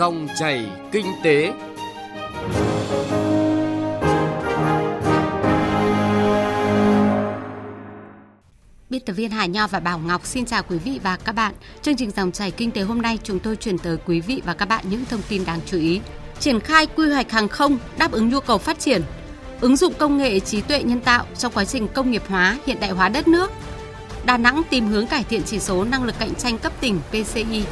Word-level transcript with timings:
Dòng 0.00 0.28
chảy 0.38 0.66
kinh 0.92 1.06
tế. 1.22 1.52
Biên 8.90 9.00
tập 9.06 9.12
viên 9.12 9.30
Hà 9.30 9.46
Nho 9.46 9.66
và 9.66 9.80
Bảo 9.80 9.98
Ngọc 9.98 10.26
xin 10.26 10.44
chào 10.44 10.62
quý 10.62 10.78
vị 10.78 11.00
và 11.02 11.16
các 11.16 11.32
bạn. 11.32 11.54
Chương 11.82 11.96
trình 11.96 12.10
dòng 12.10 12.32
chảy 12.32 12.50
kinh 12.50 12.70
tế 12.70 12.82
hôm 12.82 13.02
nay 13.02 13.18
chúng 13.22 13.38
tôi 13.38 13.56
chuyển 13.56 13.78
tới 13.78 13.96
quý 14.06 14.20
vị 14.20 14.42
và 14.44 14.54
các 14.54 14.68
bạn 14.68 14.84
những 14.90 15.04
thông 15.04 15.22
tin 15.28 15.44
đáng 15.44 15.60
chú 15.66 15.78
ý. 15.78 16.00
Triển 16.38 16.60
khai 16.60 16.86
quy 16.86 17.10
hoạch 17.12 17.30
hàng 17.30 17.48
không 17.48 17.78
đáp 17.98 18.12
ứng 18.12 18.28
nhu 18.28 18.40
cầu 18.40 18.58
phát 18.58 18.78
triển, 18.78 19.02
ứng 19.60 19.76
dụng 19.76 19.94
công 19.98 20.18
nghệ 20.18 20.40
trí 20.40 20.60
tuệ 20.60 20.82
nhân 20.82 21.00
tạo 21.00 21.26
trong 21.38 21.52
quá 21.52 21.64
trình 21.64 21.88
công 21.88 22.10
nghiệp 22.10 22.22
hóa, 22.28 22.58
hiện 22.66 22.80
đại 22.80 22.90
hóa 22.90 23.08
đất 23.08 23.28
nước. 23.28 23.50
Đà 24.24 24.38
Nẵng 24.38 24.62
tìm 24.70 24.86
hướng 24.86 25.06
cải 25.06 25.24
thiện 25.24 25.42
chỉ 25.42 25.58
số 25.58 25.84
năng 25.84 26.04
lực 26.04 26.14
cạnh 26.18 26.34
tranh 26.34 26.58
cấp 26.58 26.72
tỉnh 26.80 27.00
PCI. 27.10 27.64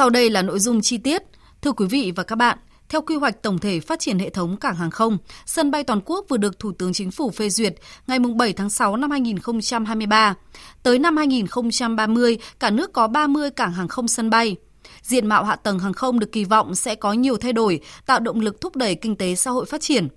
Sau 0.00 0.10
đây 0.10 0.30
là 0.30 0.42
nội 0.42 0.58
dung 0.58 0.80
chi 0.80 0.98
tiết. 0.98 1.22
Thưa 1.62 1.72
quý 1.72 1.86
vị 1.86 2.12
và 2.16 2.22
các 2.22 2.36
bạn, 2.36 2.58
theo 2.88 3.00
quy 3.00 3.16
hoạch 3.16 3.42
tổng 3.42 3.58
thể 3.58 3.80
phát 3.80 4.00
triển 4.00 4.18
hệ 4.18 4.30
thống 4.30 4.56
cảng 4.56 4.74
hàng 4.74 4.90
không, 4.90 5.18
sân 5.46 5.70
bay 5.70 5.84
toàn 5.84 6.00
quốc 6.04 6.26
vừa 6.28 6.36
được 6.36 6.58
Thủ 6.58 6.72
tướng 6.72 6.92
Chính 6.92 7.10
phủ 7.10 7.30
phê 7.30 7.50
duyệt 7.50 7.74
ngày 8.06 8.18
7 8.18 8.52
tháng 8.52 8.70
6 8.70 8.96
năm 8.96 9.10
2023. 9.10 10.34
Tới 10.82 10.98
năm 10.98 11.16
2030, 11.16 12.38
cả 12.60 12.70
nước 12.70 12.92
có 12.92 13.08
30 13.08 13.50
cảng 13.50 13.72
hàng 13.72 13.88
không 13.88 14.08
sân 14.08 14.30
bay. 14.30 14.56
Diện 15.02 15.26
mạo 15.26 15.44
hạ 15.44 15.56
tầng 15.56 15.78
hàng 15.78 15.92
không 15.92 16.18
được 16.18 16.32
kỳ 16.32 16.44
vọng 16.44 16.74
sẽ 16.74 16.94
có 16.94 17.12
nhiều 17.12 17.36
thay 17.36 17.52
đổi, 17.52 17.80
tạo 18.06 18.20
động 18.20 18.40
lực 18.40 18.60
thúc 18.60 18.76
đẩy 18.76 18.94
kinh 18.94 19.16
tế 19.16 19.34
xã 19.34 19.50
hội 19.50 19.66
phát 19.66 19.80
triển. 19.80 20.08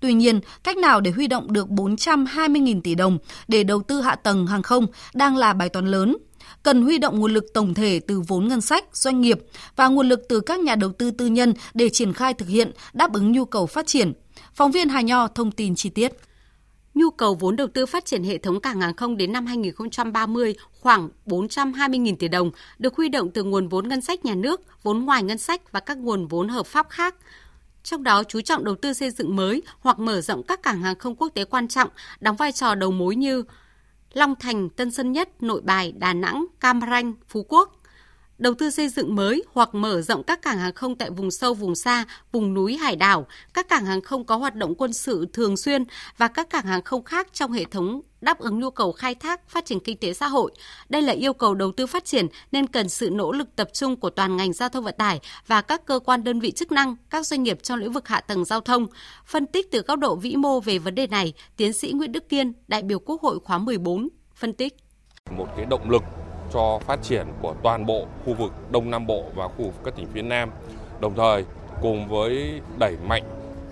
Tuy 0.00 0.12
nhiên, 0.12 0.40
cách 0.64 0.76
nào 0.76 1.00
để 1.00 1.10
huy 1.10 1.26
động 1.26 1.52
được 1.52 1.68
420.000 1.68 2.80
tỷ 2.80 2.94
đồng 2.94 3.18
để 3.48 3.64
đầu 3.64 3.82
tư 3.82 4.00
hạ 4.00 4.14
tầng 4.14 4.46
hàng 4.46 4.62
không 4.62 4.86
đang 5.14 5.36
là 5.36 5.52
bài 5.52 5.68
toán 5.68 5.86
lớn 5.86 6.16
cần 6.62 6.82
huy 6.82 6.98
động 6.98 7.20
nguồn 7.20 7.34
lực 7.34 7.44
tổng 7.54 7.74
thể 7.74 8.00
từ 8.06 8.20
vốn 8.20 8.48
ngân 8.48 8.60
sách, 8.60 8.84
doanh 8.92 9.20
nghiệp 9.20 9.38
và 9.76 9.88
nguồn 9.88 10.08
lực 10.08 10.20
từ 10.28 10.40
các 10.40 10.60
nhà 10.60 10.74
đầu 10.74 10.92
tư 10.92 11.10
tư 11.10 11.26
nhân 11.26 11.54
để 11.74 11.88
triển 11.88 12.12
khai 12.12 12.34
thực 12.34 12.48
hiện 12.48 12.70
đáp 12.92 13.12
ứng 13.12 13.32
nhu 13.32 13.44
cầu 13.44 13.66
phát 13.66 13.86
triển. 13.86 14.12
Phóng 14.54 14.70
viên 14.70 14.88
Hà 14.88 15.00
Nho 15.00 15.28
thông 15.28 15.52
tin 15.52 15.74
chi 15.74 15.90
tiết. 15.90 16.12
Nhu 16.94 17.10
cầu 17.10 17.34
vốn 17.34 17.56
đầu 17.56 17.66
tư 17.74 17.86
phát 17.86 18.04
triển 18.04 18.24
hệ 18.24 18.38
thống 18.38 18.60
cảng 18.60 18.80
hàng 18.80 18.96
không 18.96 19.16
đến 19.16 19.32
năm 19.32 19.46
2030 19.46 20.54
khoảng 20.80 21.08
420.000 21.26 22.16
tỷ 22.16 22.28
đồng, 22.28 22.50
được 22.78 22.96
huy 22.96 23.08
động 23.08 23.30
từ 23.30 23.44
nguồn 23.44 23.68
vốn 23.68 23.88
ngân 23.88 24.00
sách 24.00 24.24
nhà 24.24 24.34
nước, 24.34 24.60
vốn 24.82 25.04
ngoài 25.04 25.22
ngân 25.22 25.38
sách 25.38 25.72
và 25.72 25.80
các 25.80 25.98
nguồn 25.98 26.26
vốn 26.26 26.48
hợp 26.48 26.66
pháp 26.66 26.86
khác. 26.90 27.14
Trong 27.82 28.02
đó 28.02 28.22
chú 28.24 28.40
trọng 28.40 28.64
đầu 28.64 28.74
tư 28.74 28.92
xây 28.92 29.10
dựng 29.10 29.36
mới 29.36 29.62
hoặc 29.80 29.98
mở 29.98 30.20
rộng 30.20 30.42
các 30.42 30.62
cảng 30.62 30.82
hàng 30.82 30.98
không 30.98 31.16
quốc 31.16 31.28
tế 31.34 31.44
quan 31.44 31.68
trọng, 31.68 31.88
đóng 32.20 32.36
vai 32.36 32.52
trò 32.52 32.74
đầu 32.74 32.90
mối 32.90 33.16
như 33.16 33.44
Long 34.12 34.34
Thành, 34.40 34.68
Tân 34.68 34.90
Sơn 34.90 35.12
Nhất, 35.12 35.42
Nội 35.42 35.60
Bài, 35.64 35.92
Đà 35.96 36.14
Nẵng, 36.14 36.46
Cam 36.60 36.80
Ranh, 36.90 37.14
Phú 37.28 37.46
Quốc. 37.48 37.79
Đầu 38.40 38.54
tư 38.54 38.70
xây 38.70 38.88
dựng 38.88 39.14
mới 39.16 39.44
hoặc 39.52 39.74
mở 39.74 40.02
rộng 40.02 40.22
các 40.22 40.42
cảng 40.42 40.58
hàng 40.58 40.72
không 40.72 40.96
tại 40.96 41.10
vùng 41.10 41.30
sâu, 41.30 41.54
vùng 41.54 41.74
xa, 41.74 42.04
vùng 42.32 42.54
núi, 42.54 42.76
hải 42.76 42.96
đảo, 42.96 43.26
các 43.54 43.68
cảng 43.68 43.86
hàng 43.86 44.00
không 44.00 44.24
có 44.24 44.36
hoạt 44.36 44.54
động 44.54 44.74
quân 44.74 44.92
sự 44.92 45.26
thường 45.32 45.56
xuyên 45.56 45.84
và 46.16 46.28
các 46.28 46.50
cảng 46.50 46.66
hàng 46.66 46.82
không 46.82 47.04
khác 47.04 47.28
trong 47.32 47.52
hệ 47.52 47.64
thống 47.64 48.00
đáp 48.20 48.38
ứng 48.38 48.60
nhu 48.60 48.70
cầu 48.70 48.92
khai 48.92 49.14
thác 49.14 49.48
phát 49.48 49.64
triển 49.64 49.80
kinh 49.80 49.96
tế 49.96 50.12
xã 50.12 50.26
hội. 50.26 50.52
Đây 50.88 51.02
là 51.02 51.12
yêu 51.12 51.32
cầu 51.32 51.54
đầu 51.54 51.72
tư 51.72 51.86
phát 51.86 52.04
triển 52.04 52.26
nên 52.52 52.66
cần 52.66 52.88
sự 52.88 53.10
nỗ 53.10 53.32
lực 53.32 53.56
tập 53.56 53.68
trung 53.72 53.96
của 53.96 54.10
toàn 54.10 54.36
ngành 54.36 54.52
giao 54.52 54.68
thông 54.68 54.84
vận 54.84 54.94
tải 54.98 55.20
và 55.46 55.60
các 55.60 55.86
cơ 55.86 55.98
quan 55.98 56.24
đơn 56.24 56.40
vị 56.40 56.50
chức 56.50 56.72
năng, 56.72 56.96
các 57.10 57.26
doanh 57.26 57.42
nghiệp 57.42 57.62
trong 57.62 57.78
lĩnh 57.78 57.92
vực 57.92 58.08
hạ 58.08 58.20
tầng 58.20 58.44
giao 58.44 58.60
thông. 58.60 58.86
Phân 59.26 59.46
tích 59.46 59.70
từ 59.70 59.82
góc 59.82 59.98
độ 59.98 60.16
vĩ 60.16 60.36
mô 60.36 60.60
về 60.60 60.78
vấn 60.78 60.94
đề 60.94 61.06
này, 61.06 61.32
tiến 61.56 61.72
sĩ 61.72 61.92
Nguyễn 61.92 62.12
Đức 62.12 62.28
Kiên, 62.28 62.52
đại 62.68 62.82
biểu 62.82 62.98
Quốc 62.98 63.22
hội 63.22 63.38
khóa 63.44 63.58
14, 63.58 64.08
phân 64.34 64.52
tích. 64.52 64.76
Một 65.30 65.46
cái 65.56 65.66
động 65.66 65.90
lực 65.90 66.02
cho 66.52 66.78
phát 66.78 67.02
triển 67.02 67.26
của 67.42 67.54
toàn 67.62 67.86
bộ 67.86 68.04
khu 68.26 68.34
vực 68.34 68.52
Đông 68.70 68.90
Nam 68.90 69.06
Bộ 69.06 69.24
và 69.34 69.48
khu 69.48 69.56
vực 69.56 69.74
các 69.84 69.96
tỉnh 69.96 70.06
phía 70.12 70.22
Nam. 70.22 70.50
Đồng 71.00 71.14
thời, 71.14 71.44
cùng 71.82 72.08
với 72.08 72.60
đẩy 72.78 72.96
mạnh 73.06 73.22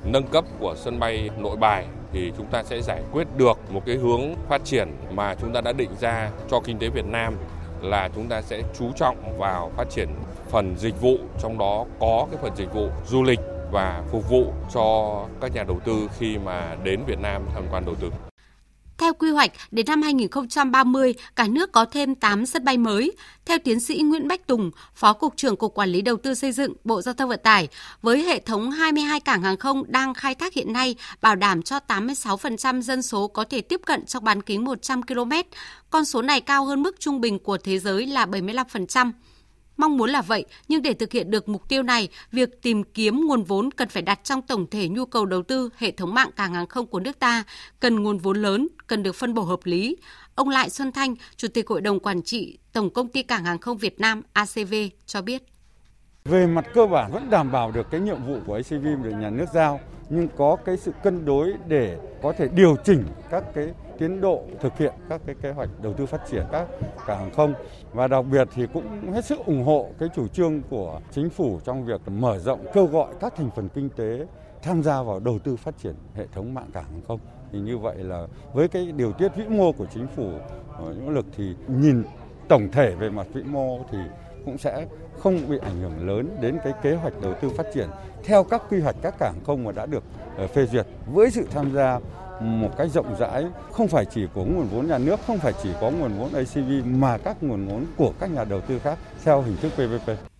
nâng 0.04 0.26
cấp 0.26 0.44
của 0.60 0.74
sân 0.76 0.98
bay 0.98 1.30
Nội 1.38 1.56
Bài, 1.56 1.86
thì 2.12 2.32
chúng 2.36 2.46
ta 2.46 2.62
sẽ 2.62 2.82
giải 2.82 3.02
quyết 3.12 3.26
được 3.36 3.58
một 3.70 3.82
cái 3.86 3.96
hướng 3.96 4.34
phát 4.48 4.64
triển 4.64 4.88
mà 5.10 5.34
chúng 5.34 5.52
ta 5.52 5.60
đã 5.60 5.72
định 5.72 5.90
ra 6.00 6.30
cho 6.50 6.60
kinh 6.60 6.78
tế 6.78 6.88
Việt 6.88 7.06
Nam, 7.06 7.36
là 7.82 8.08
chúng 8.14 8.28
ta 8.28 8.42
sẽ 8.42 8.62
chú 8.78 8.92
trọng 8.96 9.38
vào 9.38 9.70
phát 9.76 9.90
triển 9.90 10.08
phần 10.50 10.74
dịch 10.78 11.00
vụ, 11.00 11.16
trong 11.38 11.58
đó 11.58 11.84
có 12.00 12.26
cái 12.30 12.40
phần 12.42 12.56
dịch 12.56 12.72
vụ 12.72 12.88
du 13.06 13.22
lịch 13.22 13.40
và 13.70 14.02
phục 14.10 14.30
vụ 14.30 14.52
cho 14.74 15.18
các 15.40 15.54
nhà 15.54 15.64
đầu 15.64 15.80
tư 15.84 16.08
khi 16.18 16.38
mà 16.38 16.76
đến 16.84 17.00
Việt 17.06 17.20
Nam 17.20 17.42
tham 17.54 17.64
quan 17.70 17.84
đầu 17.84 17.94
tư. 17.94 18.10
Theo 18.98 19.14
quy 19.14 19.30
hoạch, 19.30 19.52
đến 19.70 19.86
năm 19.88 20.02
2030, 20.02 21.14
cả 21.36 21.46
nước 21.48 21.72
có 21.72 21.84
thêm 21.84 22.14
8 22.14 22.46
sân 22.46 22.64
bay 22.64 22.78
mới. 22.78 23.12
Theo 23.44 23.58
tiến 23.64 23.80
sĩ 23.80 23.98
Nguyễn 23.98 24.28
Bách 24.28 24.46
Tùng, 24.46 24.70
Phó 24.94 25.12
Cục 25.12 25.36
trưởng 25.36 25.56
Cục 25.56 25.74
Quản 25.74 25.88
lý 25.88 26.02
Đầu 26.02 26.16
tư 26.16 26.34
xây 26.34 26.52
dựng, 26.52 26.72
Bộ 26.84 27.02
Giao 27.02 27.14
thông 27.14 27.28
Vận 27.28 27.40
tải, 27.42 27.68
với 28.02 28.22
hệ 28.22 28.38
thống 28.38 28.70
22 28.70 29.20
cảng 29.20 29.42
hàng 29.42 29.56
không 29.56 29.84
đang 29.88 30.14
khai 30.14 30.34
thác 30.34 30.54
hiện 30.54 30.72
nay, 30.72 30.94
bảo 31.20 31.36
đảm 31.36 31.62
cho 31.62 31.78
86% 31.88 32.80
dân 32.80 33.02
số 33.02 33.28
có 33.28 33.44
thể 33.44 33.60
tiếp 33.60 33.80
cận 33.86 34.06
trong 34.06 34.24
bán 34.24 34.42
kính 34.42 34.64
100 34.64 35.02
km. 35.02 35.32
Con 35.90 36.04
số 36.04 36.22
này 36.22 36.40
cao 36.40 36.64
hơn 36.64 36.82
mức 36.82 37.00
trung 37.00 37.20
bình 37.20 37.38
của 37.38 37.58
thế 37.58 37.78
giới 37.78 38.06
là 38.06 38.26
75%. 38.26 39.12
Mong 39.78 39.96
muốn 39.96 40.10
là 40.10 40.22
vậy, 40.22 40.44
nhưng 40.68 40.82
để 40.82 40.94
thực 40.94 41.12
hiện 41.12 41.30
được 41.30 41.48
mục 41.48 41.68
tiêu 41.68 41.82
này, 41.82 42.08
việc 42.32 42.62
tìm 42.62 42.84
kiếm 42.84 43.26
nguồn 43.26 43.44
vốn 43.44 43.70
cần 43.70 43.88
phải 43.88 44.02
đặt 44.02 44.20
trong 44.24 44.42
tổng 44.42 44.66
thể 44.70 44.88
nhu 44.88 45.06
cầu 45.06 45.26
đầu 45.26 45.42
tư 45.42 45.70
hệ 45.76 45.90
thống 45.90 46.14
mạng 46.14 46.30
cảng 46.36 46.54
hàng 46.54 46.66
không 46.66 46.86
của 46.86 47.00
nước 47.00 47.18
ta, 47.18 47.44
cần 47.80 48.02
nguồn 48.02 48.18
vốn 48.18 48.42
lớn, 48.42 48.68
cần 48.86 49.02
được 49.02 49.14
phân 49.14 49.34
bổ 49.34 49.42
hợp 49.42 49.60
lý. 49.64 49.96
Ông 50.34 50.48
Lại 50.48 50.70
Xuân 50.70 50.92
Thanh, 50.92 51.14
Chủ 51.36 51.48
tịch 51.48 51.68
Hội 51.68 51.80
đồng 51.80 52.00
Quản 52.00 52.22
trị 52.22 52.58
Tổng 52.72 52.90
Công 52.90 53.08
ty 53.08 53.22
Cảng 53.22 53.44
hàng 53.44 53.58
không 53.58 53.78
Việt 53.78 54.00
Nam 54.00 54.22
ACV 54.32 54.74
cho 55.06 55.22
biết. 55.22 55.42
Về 56.28 56.46
mặt 56.46 56.64
cơ 56.74 56.86
bản 56.86 57.12
vẫn 57.12 57.30
đảm 57.30 57.52
bảo 57.52 57.70
được 57.70 57.90
cái 57.90 58.00
nhiệm 58.00 58.24
vụ 58.26 58.36
của 58.46 58.54
ACV 58.54 58.84
được 59.02 59.10
nhà 59.10 59.30
nước 59.30 59.46
giao, 59.52 59.80
nhưng 60.08 60.28
có 60.36 60.56
cái 60.64 60.76
sự 60.76 60.92
cân 61.02 61.24
đối 61.24 61.54
để 61.66 61.98
có 62.22 62.32
thể 62.32 62.48
điều 62.48 62.76
chỉnh 62.84 63.04
các 63.30 63.44
cái 63.54 63.68
tiến 63.98 64.20
độ 64.20 64.42
thực 64.60 64.78
hiện 64.78 64.92
các 65.08 65.20
cái 65.26 65.34
kế 65.42 65.50
hoạch 65.50 65.68
đầu 65.82 65.92
tư 65.92 66.06
phát 66.06 66.20
triển 66.30 66.44
các 66.52 66.68
cảng 67.06 67.18
hàng 67.18 67.30
không. 67.30 67.54
Và 67.92 68.08
đặc 68.08 68.24
biệt 68.30 68.48
thì 68.54 68.66
cũng 68.74 69.12
hết 69.12 69.24
sức 69.24 69.38
ủng 69.46 69.64
hộ 69.64 69.88
cái 69.98 70.08
chủ 70.16 70.28
trương 70.28 70.62
của 70.70 71.00
chính 71.10 71.30
phủ 71.30 71.60
trong 71.64 71.84
việc 71.84 72.00
mở 72.06 72.38
rộng 72.38 72.66
kêu 72.74 72.86
gọi 72.86 73.14
các 73.20 73.34
thành 73.36 73.50
phần 73.56 73.68
kinh 73.68 73.90
tế 73.90 74.26
tham 74.62 74.82
gia 74.82 75.02
vào 75.02 75.20
đầu 75.20 75.38
tư 75.38 75.56
phát 75.56 75.74
triển 75.82 75.94
hệ 76.14 76.26
thống 76.32 76.54
mạng 76.54 76.70
cảng 76.72 76.84
hàng 76.84 77.02
không. 77.08 77.20
Thì 77.52 77.58
như 77.58 77.78
vậy 77.78 77.96
là 77.96 78.26
với 78.52 78.68
cái 78.68 78.92
điều 78.92 79.12
tiết 79.12 79.28
vĩ 79.36 79.44
mô 79.48 79.72
của 79.72 79.86
chính 79.94 80.06
phủ 80.16 80.30
ờ, 80.78 80.94
nỗ 81.04 81.12
lực 81.12 81.26
thì 81.36 81.54
nhìn 81.68 82.02
tổng 82.48 82.68
thể 82.72 82.94
về 82.94 83.10
mặt 83.10 83.26
vĩ 83.32 83.42
mô 83.42 83.78
thì 83.90 83.98
cũng 84.48 84.58
sẽ 84.58 84.86
không 85.18 85.48
bị 85.48 85.58
ảnh 85.62 85.80
hưởng 85.82 86.08
lớn 86.08 86.36
đến 86.40 86.58
cái 86.64 86.72
kế 86.82 86.94
hoạch 86.94 87.12
đầu 87.22 87.34
tư 87.40 87.48
phát 87.56 87.66
triển 87.74 87.88
theo 88.24 88.44
các 88.44 88.62
quy 88.70 88.80
hoạch 88.80 88.96
các 89.02 89.14
cảng 89.18 89.34
không 89.46 89.64
mà 89.64 89.72
đã 89.72 89.86
được 89.86 90.04
ờ, 90.36 90.46
phê 90.46 90.66
duyệt 90.66 90.86
với 91.06 91.30
sự 91.30 91.46
tham 91.50 91.74
gia 91.74 92.00
một 92.40 92.70
cách 92.78 92.88
rộng 92.90 93.16
rãi, 93.18 93.46
không 93.72 93.88
phải 93.88 94.04
chỉ 94.04 94.26
của 94.34 94.44
nguồn 94.44 94.68
vốn 94.68 94.86
nhà 94.86 94.98
nước, 94.98 95.20
không 95.26 95.38
phải 95.38 95.52
chỉ 95.62 95.70
có 95.80 95.90
nguồn 95.90 96.18
vốn 96.18 96.32
ACV 96.34 96.70
mà 96.84 97.18
các 97.18 97.42
nguồn 97.42 97.66
vốn 97.66 97.84
của 97.96 98.12
các 98.20 98.30
nhà 98.30 98.44
đầu 98.44 98.60
tư 98.60 98.78
khác 98.78 98.98
theo 99.24 99.42
hình 99.42 99.56
thức 99.56 99.72
PPP. 99.74 100.37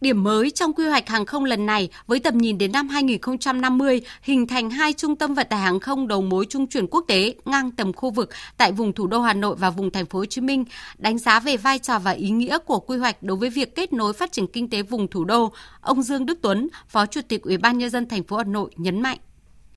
Điểm 0.00 0.22
mới 0.22 0.50
trong 0.50 0.72
quy 0.72 0.86
hoạch 0.86 1.08
hàng 1.08 1.26
không 1.26 1.44
lần 1.44 1.66
này 1.66 1.88
với 2.06 2.20
tầm 2.20 2.38
nhìn 2.38 2.58
đến 2.58 2.72
năm 2.72 2.88
2050 2.88 4.00
hình 4.22 4.46
thành 4.46 4.70
hai 4.70 4.92
trung 4.92 5.16
tâm 5.16 5.34
vận 5.34 5.46
tải 5.50 5.60
hàng 5.60 5.80
không 5.80 6.08
đầu 6.08 6.22
mối 6.22 6.46
trung 6.48 6.66
chuyển 6.66 6.86
quốc 6.86 7.04
tế 7.08 7.34
ngang 7.44 7.70
tầm 7.70 7.92
khu 7.92 8.10
vực 8.10 8.30
tại 8.56 8.72
vùng 8.72 8.92
thủ 8.92 9.06
đô 9.06 9.20
Hà 9.20 9.32
Nội 9.32 9.56
và 9.58 9.70
vùng 9.70 9.90
thành 9.90 10.06
phố 10.06 10.18
Hồ 10.18 10.24
Chí 10.24 10.40
Minh, 10.40 10.64
đánh 10.98 11.18
giá 11.18 11.40
về 11.40 11.56
vai 11.56 11.78
trò 11.78 11.98
và 11.98 12.10
ý 12.10 12.30
nghĩa 12.30 12.58
của 12.58 12.80
quy 12.80 12.96
hoạch 12.96 13.22
đối 13.22 13.36
với 13.36 13.50
việc 13.50 13.74
kết 13.74 13.92
nối 13.92 14.12
phát 14.12 14.32
triển 14.32 14.46
kinh 14.46 14.70
tế 14.70 14.82
vùng 14.82 15.08
thủ 15.08 15.24
đô, 15.24 15.52
ông 15.80 16.02
Dương 16.02 16.26
Đức 16.26 16.38
Tuấn, 16.42 16.68
Phó 16.88 17.06
Chủ 17.06 17.20
tịch 17.28 17.42
Ủy 17.42 17.56
ban 17.56 17.78
nhân 17.78 17.90
dân 17.90 18.08
thành 18.08 18.22
phố 18.22 18.36
Hà 18.36 18.44
Nội 18.44 18.70
nhấn 18.76 19.00
mạnh. 19.00 19.18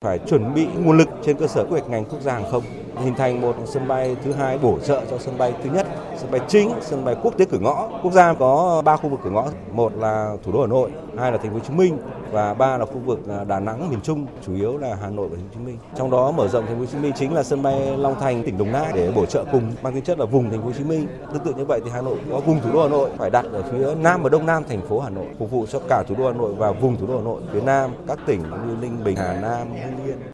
Phải 0.00 0.18
chuẩn 0.30 0.54
bị 0.54 0.66
nguồn 0.78 0.98
lực 0.98 1.08
trên 1.26 1.36
cơ 1.38 1.46
sở 1.46 1.64
quy 1.64 1.70
hoạch 1.70 1.90
ngành 1.90 2.04
quốc 2.04 2.20
gia 2.22 2.32
hàng 2.32 2.50
không 2.50 2.64
hình 3.02 3.14
thành 3.14 3.40
một 3.40 3.56
sân 3.66 3.88
bay 3.88 4.16
thứ 4.24 4.32
hai 4.32 4.58
bổ 4.58 4.78
trợ 4.78 5.02
cho 5.10 5.18
sân 5.18 5.38
bay 5.38 5.54
thứ 5.64 5.70
nhất, 5.70 5.86
sân 6.16 6.30
bay 6.30 6.40
chính, 6.48 6.70
sân 6.80 7.04
bay 7.04 7.16
quốc 7.22 7.38
tế 7.38 7.44
cửa 7.44 7.58
ngõ. 7.58 7.88
Quốc 8.02 8.12
gia 8.12 8.34
có 8.34 8.82
ba 8.84 8.96
khu 8.96 9.08
vực 9.08 9.20
cửa 9.24 9.30
ngõ, 9.30 9.44
một 9.72 9.92
là 9.96 10.36
thủ 10.44 10.52
đô 10.52 10.60
hà 10.60 10.66
nội, 10.66 10.90
hai 11.18 11.32
là 11.32 11.38
thành 11.38 11.50
phố 11.50 11.54
hồ 11.54 11.64
chí 11.68 11.74
minh 11.74 11.98
và 12.30 12.54
ba 12.54 12.78
là 12.78 12.84
khu 12.84 12.98
vực 13.06 13.18
à, 13.28 13.44
đà 13.44 13.60
nẵng, 13.60 13.90
miền 13.90 14.00
trung, 14.00 14.26
chủ 14.46 14.54
yếu 14.54 14.78
là 14.78 14.96
hà 15.02 15.10
nội 15.10 15.28
và 15.28 15.36
thành 15.36 15.48
phố 15.48 15.58
hồ 15.58 15.64
chí 15.64 15.66
minh. 15.66 15.78
Trong 15.96 16.10
đó 16.10 16.30
mở 16.30 16.48
rộng 16.48 16.66
thành 16.66 16.74
phố 16.74 16.80
hồ 16.80 16.86
chí 16.86 16.98
minh 16.98 17.12
chính 17.16 17.34
là 17.34 17.42
sân 17.42 17.62
bay 17.62 17.96
long 17.96 18.20
thành, 18.20 18.42
tỉnh 18.42 18.58
đồng 18.58 18.72
nai 18.72 18.92
để 18.94 19.12
bổ 19.14 19.26
trợ 19.26 19.44
cùng 19.52 19.72
mang 19.82 19.94
tính 19.94 20.04
chất 20.04 20.18
là 20.18 20.24
vùng 20.24 20.50
thành 20.50 20.60
phố 20.60 20.66
hồ 20.66 20.72
chí 20.78 20.84
minh. 20.84 21.06
Tương 21.32 21.42
tự 21.44 21.54
như 21.54 21.64
vậy 21.64 21.80
thì 21.84 21.90
hà 21.90 22.02
nội 22.02 22.16
có 22.30 22.40
vùng 22.40 22.60
thủ 22.60 22.72
đô 22.72 22.82
hà 22.82 22.88
nội 22.88 23.10
phải 23.18 23.30
đặt 23.30 23.44
ở 23.52 23.62
phía 23.62 23.94
nam 23.94 24.22
và 24.22 24.28
đông 24.28 24.46
nam 24.46 24.62
thành 24.68 24.80
phố 24.88 25.00
hà 25.00 25.10
nội, 25.10 25.26
phục 25.38 25.50
vụ 25.50 25.66
cho 25.66 25.80
cả 25.88 26.02
thủ 26.08 26.14
đô 26.18 26.26
hà 26.26 26.32
nội 26.32 26.54
và 26.54 26.72
vùng 26.72 26.96
thủ 26.96 27.06
đô 27.06 27.16
hà 27.16 27.24
nội, 27.24 27.42
phía 27.52 27.60
nam 27.60 27.90
các 28.08 28.18
tỉnh 28.26 28.40
như 28.40 28.76
ninh 28.80 29.04
bình, 29.04 29.16
hà 29.16 29.40
nam, 29.40 29.68
hưng 29.84 30.06
yên. 30.06 30.33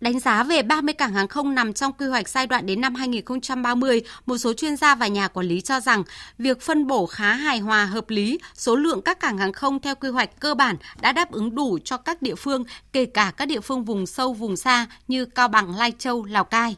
Đánh 0.00 0.20
giá 0.20 0.42
về 0.42 0.62
30 0.62 0.94
cảng 0.94 1.12
hàng 1.12 1.28
không 1.28 1.54
nằm 1.54 1.72
trong 1.72 1.92
quy 1.92 2.06
hoạch 2.06 2.28
giai 2.28 2.46
đoạn 2.46 2.66
đến 2.66 2.80
năm 2.80 2.94
2030, 2.94 4.02
một 4.26 4.38
số 4.38 4.52
chuyên 4.52 4.76
gia 4.76 4.94
và 4.94 5.06
nhà 5.06 5.28
quản 5.28 5.46
lý 5.46 5.60
cho 5.60 5.80
rằng 5.80 6.02
việc 6.38 6.60
phân 6.60 6.86
bổ 6.86 7.06
khá 7.06 7.32
hài 7.32 7.58
hòa 7.58 7.84
hợp 7.84 8.10
lý, 8.10 8.38
số 8.54 8.76
lượng 8.76 9.02
các 9.02 9.20
cảng 9.20 9.38
hàng 9.38 9.52
không 9.52 9.80
theo 9.80 9.94
quy 9.94 10.08
hoạch 10.08 10.40
cơ 10.40 10.54
bản 10.54 10.76
đã 11.00 11.12
đáp 11.12 11.32
ứng 11.32 11.54
đủ 11.54 11.78
cho 11.84 11.96
các 11.96 12.22
địa 12.22 12.34
phương, 12.34 12.64
kể 12.92 13.04
cả 13.04 13.32
các 13.36 13.46
địa 13.46 13.60
phương 13.60 13.84
vùng 13.84 14.06
sâu 14.06 14.32
vùng 14.32 14.56
xa 14.56 14.86
như 15.08 15.24
Cao 15.24 15.48
Bằng, 15.48 15.76
Lai 15.76 15.92
Châu, 15.98 16.24
Lào 16.24 16.44
Cai. 16.44 16.76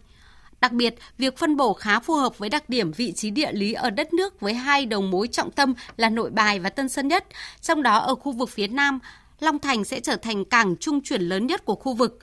Đặc 0.60 0.72
biệt, 0.72 0.94
việc 1.18 1.38
phân 1.38 1.56
bổ 1.56 1.72
khá 1.72 2.00
phù 2.00 2.14
hợp 2.14 2.38
với 2.38 2.48
đặc 2.48 2.68
điểm 2.68 2.92
vị 2.92 3.12
trí 3.12 3.30
địa 3.30 3.52
lý 3.52 3.72
ở 3.72 3.90
đất 3.90 4.12
nước 4.12 4.40
với 4.40 4.54
hai 4.54 4.86
đầu 4.86 5.02
mối 5.02 5.28
trọng 5.28 5.50
tâm 5.50 5.74
là 5.96 6.08
Nội 6.08 6.30
Bài 6.30 6.60
và 6.60 6.68
Tân 6.68 6.88
Sơn 6.88 7.08
Nhất. 7.08 7.26
Trong 7.60 7.82
đó 7.82 7.98
ở 7.98 8.14
khu 8.14 8.32
vực 8.32 8.50
phía 8.50 8.66
Nam, 8.66 8.98
Long 9.40 9.58
Thành 9.58 9.84
sẽ 9.84 10.00
trở 10.00 10.16
thành 10.16 10.44
cảng 10.44 10.76
trung 10.76 11.00
chuyển 11.00 11.22
lớn 11.22 11.46
nhất 11.46 11.64
của 11.64 11.74
khu 11.74 11.94
vực. 11.94 12.18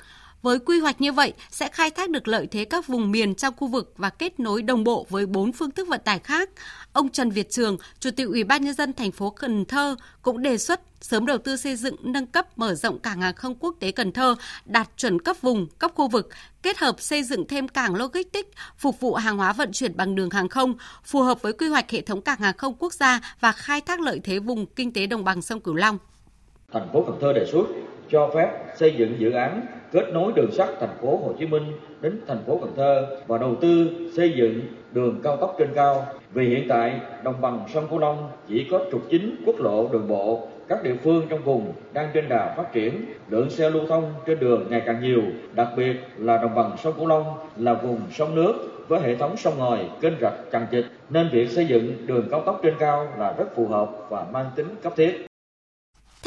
Với 0.47 0.59
quy 0.59 0.79
hoạch 0.79 1.01
như 1.01 1.11
vậy 1.11 1.33
sẽ 1.51 1.69
khai 1.69 1.91
thác 1.91 2.09
được 2.09 2.27
lợi 2.27 2.47
thế 2.47 2.65
các 2.65 2.88
vùng 2.88 3.11
miền 3.11 3.35
trong 3.35 3.53
khu 3.57 3.67
vực 3.67 3.94
và 3.97 4.09
kết 4.09 4.39
nối 4.39 4.61
đồng 4.61 4.83
bộ 4.83 5.05
với 5.09 5.25
bốn 5.25 5.51
phương 5.51 5.71
thức 5.71 5.88
vận 5.88 6.01
tải 6.05 6.19
khác. 6.19 6.49
Ông 6.94 7.09
Trần 7.09 7.29
Việt 7.29 7.49
Trường, 7.49 7.77
Chủ 7.99 8.09
tịch 8.11 8.27
Ủy 8.27 8.44
ban 8.44 8.63
nhân 8.63 8.73
dân 8.73 8.94
thành 8.94 9.11
phố 9.11 9.29
Cần 9.29 9.65
Thơ 9.65 9.95
cũng 10.21 10.41
đề 10.41 10.57
xuất 10.57 10.81
sớm 11.01 11.25
đầu 11.25 11.38
tư 11.38 11.55
xây 11.55 11.75
dựng 11.75 11.95
nâng 12.01 12.27
cấp 12.27 12.57
mở 12.57 12.75
rộng 12.75 12.99
cảng 12.99 13.21
hàng 13.21 13.35
không 13.35 13.55
quốc 13.55 13.75
tế 13.79 13.91
Cần 13.91 14.11
Thơ 14.11 14.35
đạt 14.65 14.89
chuẩn 14.97 15.21
cấp 15.21 15.35
vùng, 15.41 15.67
cấp 15.79 15.91
khu 15.95 16.07
vực, 16.07 16.29
kết 16.61 16.77
hợp 16.77 17.01
xây 17.01 17.23
dựng 17.23 17.47
thêm 17.47 17.67
cảng 17.67 17.95
logistics 17.95 18.49
phục 18.77 18.99
vụ 18.99 19.13
hàng 19.13 19.38
hóa 19.38 19.53
vận 19.53 19.71
chuyển 19.71 19.97
bằng 19.97 20.15
đường 20.15 20.29
hàng 20.29 20.49
không, 20.49 20.75
phù 21.03 21.21
hợp 21.21 21.41
với 21.41 21.53
quy 21.53 21.67
hoạch 21.67 21.91
hệ 21.91 22.01
thống 22.01 22.21
cảng 22.21 22.39
hàng 22.39 22.57
không 22.57 22.75
quốc 22.79 22.94
gia 22.94 23.35
và 23.39 23.51
khai 23.51 23.81
thác 23.81 23.99
lợi 23.99 24.19
thế 24.23 24.39
vùng 24.39 24.65
kinh 24.65 24.94
tế 24.94 25.07
đồng 25.07 25.23
bằng 25.23 25.41
sông 25.41 25.59
Cửu 25.59 25.75
Long. 25.75 25.97
Thành 26.73 26.88
phố 26.94 27.03
Cần 27.07 27.17
Thơ 27.21 27.33
đề 27.33 27.49
xuất 27.51 27.65
cho 28.11 28.31
phép 28.35 28.49
xây 28.79 28.95
dựng 28.97 29.15
dự 29.19 29.31
án 29.31 29.76
kết 29.92 30.13
nối 30.13 30.31
đường 30.36 30.51
sắt 30.51 30.69
thành 30.80 30.98
phố 31.01 31.18
Hồ 31.18 31.34
Chí 31.39 31.45
Minh 31.45 31.63
đến 32.01 32.19
thành 32.28 32.44
phố 32.48 32.57
Cần 32.62 32.74
Thơ 32.75 33.07
và 33.28 33.38
đầu 33.38 33.56
tư 33.62 33.89
xây 34.16 34.34
dựng 34.38 34.62
đường 34.92 35.19
cao 35.24 35.38
tốc 35.38 35.56
trên 35.60 35.69
cao. 35.75 36.06
Vì 36.34 36.50
hiện 36.50 36.66
tại 36.69 37.00
đồng 37.24 37.42
bằng 37.42 37.60
sông 37.74 37.88
Cửu 37.89 38.00
Long 38.00 38.30
chỉ 38.48 38.68
có 38.72 38.80
trục 38.92 39.01
chính 39.10 39.36
quốc 39.45 39.56
lộ 39.60 39.88
đường 39.92 40.07
bộ, 40.07 40.48
các 40.68 40.84
địa 40.84 40.95
phương 41.04 41.25
trong 41.30 41.44
vùng 41.44 41.74
đang 41.94 42.10
trên 42.13 42.30
đà 42.30 42.54
phát 42.57 42.74
triển, 42.74 43.06
lượng 43.30 43.50
xe 43.50 43.69
lưu 43.69 43.81
thông 43.89 44.13
trên 44.25 44.39
đường 44.39 44.68
ngày 44.69 44.81
càng 44.86 45.01
nhiều, 45.01 45.22
đặc 45.54 45.68
biệt 45.78 45.95
là 46.18 46.38
đồng 46.38 46.56
bằng 46.56 46.72
sông 46.83 46.94
Cửu 46.98 47.07
Long 47.07 47.25
là 47.57 47.74
vùng 47.74 48.01
sông 48.12 48.36
nước 48.36 48.54
với 48.88 49.00
hệ 49.00 49.16
thống 49.16 49.38
sông 49.38 49.57
ngòi, 49.57 49.80
kênh 50.01 50.13
rạch 50.22 50.51
chằng 50.51 50.68
chịt 50.72 50.86
nên 51.10 51.30
việc 51.31 51.50
xây 51.50 51.66
dựng 51.66 52.07
đường 52.07 52.28
cao 52.31 52.42
tốc 52.45 52.60
trên 52.63 52.74
cao 52.80 53.07
là 53.18 53.33
rất 53.38 53.56
phù 53.56 53.68
hợp 53.68 53.90
và 54.10 54.25
mang 54.31 54.45
tính 54.56 54.68
cấp 54.83 54.94
thiết. 54.95 55.28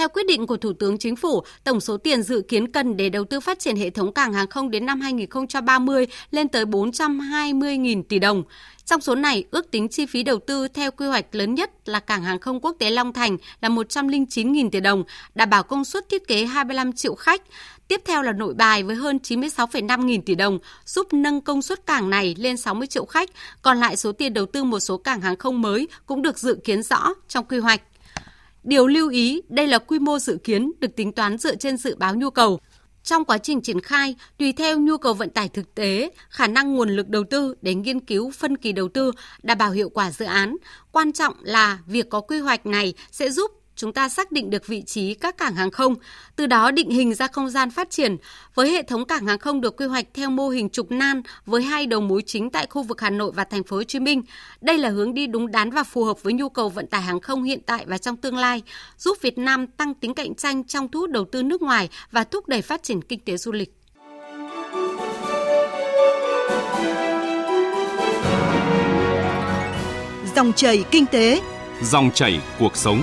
Theo 0.01 0.09
quyết 0.09 0.27
định 0.27 0.47
của 0.47 0.57
Thủ 0.57 0.73
tướng 0.73 0.99
Chính 0.99 1.17
phủ, 1.17 1.43
tổng 1.65 1.81
số 1.81 1.97
tiền 1.97 2.23
dự 2.23 2.43
kiến 2.49 2.73
cần 2.73 2.97
để 2.97 3.09
đầu 3.09 3.25
tư 3.25 3.41
phát 3.41 3.59
triển 3.59 3.77
hệ 3.77 3.91
thống 3.91 4.13
cảng 4.13 4.33
hàng 4.33 4.47
không 4.47 4.71
đến 4.71 4.87
năm 4.87 5.01
2030 5.01 6.07
lên 6.31 6.49
tới 6.49 6.65
420.000 6.65 8.03
tỷ 8.09 8.19
đồng. 8.19 8.43
Trong 8.85 9.01
số 9.01 9.15
này, 9.15 9.45
ước 9.51 9.71
tính 9.71 9.89
chi 9.89 10.07
phí 10.07 10.23
đầu 10.23 10.39
tư 10.39 10.69
theo 10.69 10.91
quy 10.91 11.07
hoạch 11.07 11.35
lớn 11.35 11.55
nhất 11.55 11.89
là 11.89 12.01
cảng 12.01 12.23
hàng 12.23 12.39
không 12.39 12.61
quốc 12.61 12.77
tế 12.79 12.91
Long 12.91 13.13
Thành 13.13 13.37
là 13.61 13.69
109.000 13.69 14.71
tỷ 14.71 14.81
đồng, 14.81 15.05
đảm 15.35 15.51
bảo 15.51 15.63
công 15.63 15.85
suất 15.85 16.09
thiết 16.09 16.29
kế 16.29 16.45
25 16.45 16.93
triệu 16.93 17.15
khách. 17.15 17.43
Tiếp 17.89 18.01
theo 18.05 18.23
là 18.23 18.33
nội 18.33 18.55
bài 18.55 18.83
với 18.83 18.97
hơn 18.97 19.19
96,5 19.23 20.05
nghìn 20.05 20.23
tỷ 20.23 20.35
đồng, 20.35 20.59
giúp 20.87 21.13
nâng 21.13 21.41
công 21.41 21.63
suất 21.63 21.87
cảng 21.87 22.11
này 22.11 22.35
lên 22.39 22.57
60 22.57 22.87
triệu 22.87 23.05
khách. 23.05 23.31
Còn 23.63 23.81
lại 23.81 23.97
số 23.97 24.13
tiền 24.13 24.35
đầu 24.35 24.47
tư 24.47 24.65
một 24.65 24.81
số 24.81 24.97
cảng 24.97 25.21
hàng 25.21 25.37
không 25.37 25.63
mới 25.63 25.89
cũng 26.07 26.23
được 26.23 26.39
dự 26.39 26.59
kiến 26.65 26.83
rõ 26.83 27.09
trong 27.29 27.45
quy 27.45 27.59
hoạch. 27.59 27.81
Điều 28.63 28.87
lưu 28.87 29.09
ý, 29.09 29.43
đây 29.49 29.67
là 29.67 29.79
quy 29.79 29.99
mô 29.99 30.19
dự 30.19 30.39
kiến 30.45 30.73
được 30.81 30.97
tính 30.97 31.13
toán 31.13 31.39
dựa 31.39 31.55
trên 31.55 31.77
dự 31.77 31.97
báo 31.97 32.15
nhu 32.15 32.31
cầu. 32.31 32.61
Trong 33.03 33.25
quá 33.25 33.39
trình 33.39 33.61
triển 33.61 33.81
khai, 33.81 34.17
tùy 34.39 34.53
theo 34.53 34.79
nhu 34.79 34.97
cầu 34.97 35.15
vận 35.15 35.31
tải 35.31 35.49
thực 35.49 35.75
tế, 35.75 36.11
khả 36.29 36.47
năng 36.47 36.75
nguồn 36.75 36.91
lực 36.91 37.09
đầu 37.09 37.25
tư 37.31 37.55
để 37.63 37.75
nghiên 37.75 38.01
cứu 38.01 38.31
phân 38.31 38.57
kỳ 38.57 38.73
đầu 38.73 38.89
tư, 38.89 39.13
đảm 39.43 39.59
bảo 39.59 39.71
hiệu 39.71 39.89
quả 39.89 40.11
dự 40.11 40.25
án. 40.25 40.57
Quan 40.93 41.13
trọng 41.13 41.35
là 41.43 41.79
việc 41.87 42.11
có 42.11 42.21
quy 42.21 42.39
hoạch 42.39 42.67
này 42.67 42.95
sẽ 43.11 43.31
giúp 43.31 43.51
chúng 43.81 43.93
ta 43.93 44.09
xác 44.09 44.33
định 44.33 44.51
được 44.51 44.67
vị 44.67 44.83
trí 44.83 45.15
các 45.15 45.39
cảng 45.39 45.55
hàng 45.55 45.71
không, 45.71 45.95
từ 46.37 46.47
đó 46.47 46.71
định 46.71 46.91
hình 46.91 47.15
ra 47.15 47.27
không 47.27 47.51
gian 47.51 47.71
phát 47.71 47.91
triển. 47.91 48.17
Với 48.55 48.71
hệ 48.71 48.83
thống 48.83 49.05
cảng 49.05 49.27
hàng 49.27 49.39
không 49.39 49.61
được 49.61 49.77
quy 49.77 49.87
hoạch 49.87 50.07
theo 50.15 50.31
mô 50.31 50.49
hình 50.49 50.71
trục 50.71 50.91
nan 50.91 51.23
với 51.47 51.63
hai 51.63 51.87
đầu 51.87 52.01
mối 52.01 52.23
chính 52.27 52.51
tại 52.51 52.67
khu 52.71 52.83
vực 52.83 53.01
Hà 53.01 53.11
Nội 53.11 53.33
và 53.35 53.45
thành 53.45 53.65
phố 53.65 53.77
Hồ 53.77 53.83
Chí 53.83 54.01
Minh, 54.01 54.23
đây 54.61 54.79
là 54.79 54.89
hướng 54.89 55.15
đi 55.15 55.27
đúng 55.27 55.51
đắn 55.51 55.71
và 55.71 55.85
phù 55.85 56.05
hợp 56.05 56.23
với 56.23 56.33
nhu 56.33 56.49
cầu 56.49 56.69
vận 56.69 56.87
tải 56.87 57.03
hàng 57.03 57.21
không 57.21 57.43
hiện 57.43 57.61
tại 57.67 57.85
và 57.89 57.99
trong 57.99 58.17
tương 58.17 58.37
lai, 58.37 58.63
giúp 58.99 59.19
Việt 59.23 59.39
Nam 59.39 59.67
tăng 59.67 59.95
tính 59.95 60.15
cạnh 60.15 60.35
tranh 60.35 60.65
trong 60.65 60.89
thu 60.89 61.01
hút 61.01 61.11
đầu 61.11 61.25
tư 61.25 61.43
nước 61.43 61.63
ngoài 61.63 61.89
và 62.11 62.25
thúc 62.25 62.49
đẩy 62.49 62.63
phát 62.63 62.83
triển 62.83 63.03
kinh 63.03 63.21
tế 63.21 63.37
du 63.37 63.53
lịch. 63.53 63.75
Dòng 70.37 70.53
chảy 70.53 70.85
kinh 70.91 71.07
tế, 71.07 71.41
dòng 71.83 72.11
chảy 72.15 72.41
cuộc 72.59 72.77
sống. 72.77 73.03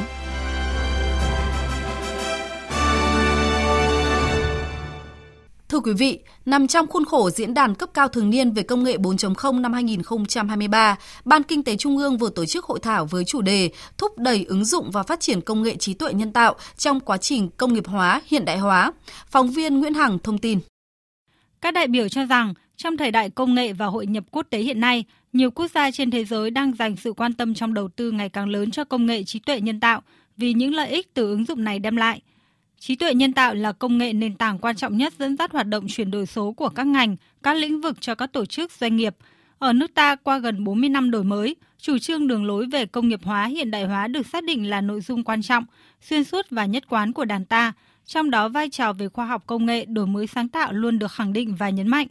Quý 5.88 5.94
vị, 5.94 6.19
nằm 6.45 6.68
trong 6.68 6.88
khuôn 6.88 7.06
khổ 7.06 7.30
diễn 7.30 7.54
đàn 7.54 7.75
cấp 7.75 7.89
cao 7.94 8.07
thường 8.07 8.30
niên 8.30 8.51
về 8.51 8.63
công 8.63 8.84
nghệ 8.84 8.98
4.0 8.98 9.62
năm 9.62 9.74
2023, 9.74 10.95
Ban 11.25 11.44
Kinh 11.44 11.63
tế 11.63 11.78
Trung 11.78 11.98
ương 11.98 12.18
vừa 12.18 12.30
tổ 12.30 12.45
chức 12.45 12.66
hội 12.66 12.80
thảo 12.80 13.06
với 13.06 13.24
chủ 13.25 13.42
đề 13.42 13.69
thúc 13.98 14.18
đẩy 14.18 14.45
ứng 14.48 14.66
dụng 14.66 14.92
và 14.92 15.04
phát 15.04 15.19
triển 15.19 15.42
công 15.42 15.63
nghệ 15.63 15.75
trí 15.75 15.94
tuệ 15.94 16.13
nhân 16.13 16.34
tạo 16.34 16.56
trong 16.78 17.00
quá 17.00 17.18
trình 17.18 17.50
công 17.57 17.74
nghiệp 17.74 17.88
hóa, 17.88 18.22
hiện 18.25 18.45
đại 18.45 18.57
hóa. 18.57 18.92
Phóng 19.28 19.51
viên 19.51 19.80
Nguyễn 19.80 19.94
Hằng 19.94 20.19
thông 20.19 20.38
tin. 20.38 20.60
Các 21.62 21.74
đại 21.74 21.88
biểu 21.88 22.10
cho 22.10 22.25
rằng, 22.25 22.54
trong 22.78 22.98
thời 22.98 23.12
đại 23.12 23.30
công 23.30 23.56
nghệ 23.56 23.74
và 23.74 23.86
hội 23.86 24.06
nhập 24.06 24.24
quốc 24.31 24.48
tế 24.50 24.60
hiện 24.60 24.80
nay, 24.80 25.04
nhiều 25.34 25.51
quốc 25.51 25.72
gia 25.75 25.92
trên 25.92 26.12
thế 26.12 26.25
giới 26.25 26.50
đang 26.50 26.74
dành 26.74 26.95
sự 26.95 27.13
quan 27.13 27.34
tâm 27.34 27.54
trong 27.54 27.74
đầu 27.74 27.88
tư 27.88 28.12
ngày 28.12 28.30
càng 28.30 28.50
lớn 28.50 28.72
cho 28.72 28.84
công 28.84 29.06
nghệ 29.06 29.24
trí 29.24 29.39
tuệ 29.39 29.62
nhân 29.62 29.80
tạo 29.80 30.01
vì 30.38 30.54
những 30.54 30.74
lợi 30.74 30.89
ích 30.89 31.13
từ 31.13 31.30
ứng 31.30 31.45
dụng 31.45 31.63
này 31.63 31.80
đem 31.80 31.95
lại– 31.95 32.22
Trí 32.79 32.95
tuệ 32.95 33.13
nhân 33.13 33.33
tạo 33.33 33.56
là 33.56 33.71
công 33.71 33.97
nghệ 33.97 34.13
nền 34.13 34.35
tảng 34.35 34.59
quan 34.59 34.75
trọng 34.75 34.97
nhất 34.97 35.13
dẫn 35.19 35.38
dắt 35.38 35.51
hoạt 35.51 35.68
động 35.68 35.88
chuyển 35.88 36.12
đổi 36.12 36.25
số 36.25 36.51
của 36.51 36.69
các 36.69 36.88
ngành, 36.88 37.15
các 37.44 37.53
lĩnh 37.53 37.81
vực 37.81 38.01
cho 38.01 38.15
các 38.15 38.33
tổ 38.33 38.45
chức 38.45 38.71
doanh 38.71 38.95
nghiệp. 38.95 39.15
Ở 39.59 39.74
nước 39.74 39.94
ta 39.94 40.15
qua 40.15 40.38
gần 40.38 40.63
40 40.63 40.89
năm 40.89 41.12
đổi 41.12 41.24
mới, 41.24 41.56
chủ 41.79 41.97
trương 41.97 42.27
đường 42.27 42.45
lối 42.45 42.65
về 42.65 42.85
công 42.85 43.07
nghiệp 43.07 43.19
hóa 43.24 43.45
hiện 43.45 43.71
đại 43.71 43.85
hóa 43.85 44.07
được 44.07 44.27
xác 44.27 44.44
định 44.44 44.69
là 44.69 44.81
nội 44.81 45.01
dung 45.01 45.24
quan 45.24 45.41
trọng, 45.41 45.65
xuyên 46.01 46.24
suốt 46.24 46.45
và 46.50 46.65
nhất 46.65 46.83
quán 46.89 47.13
của 47.13 47.25
đảng 47.25 47.45
ta, 47.45 47.74
trong 48.06 48.29
đó 48.29 48.50
vai 48.50 48.69
trò 48.69 48.94
về 48.94 49.09
khoa 49.09 49.25
học 49.25 49.44
công 49.47 49.65
nghệ 49.65 49.85
đổi 49.85 50.07
mới 50.07 50.27
sáng 50.27 50.47
tạo 50.47 50.74
luôn 50.74 51.00
được 51.00 51.12
khẳng 51.12 51.33
định 51.33 51.56
và 51.56 51.69
nhấn 51.69 51.88
mạnh. 51.88 52.07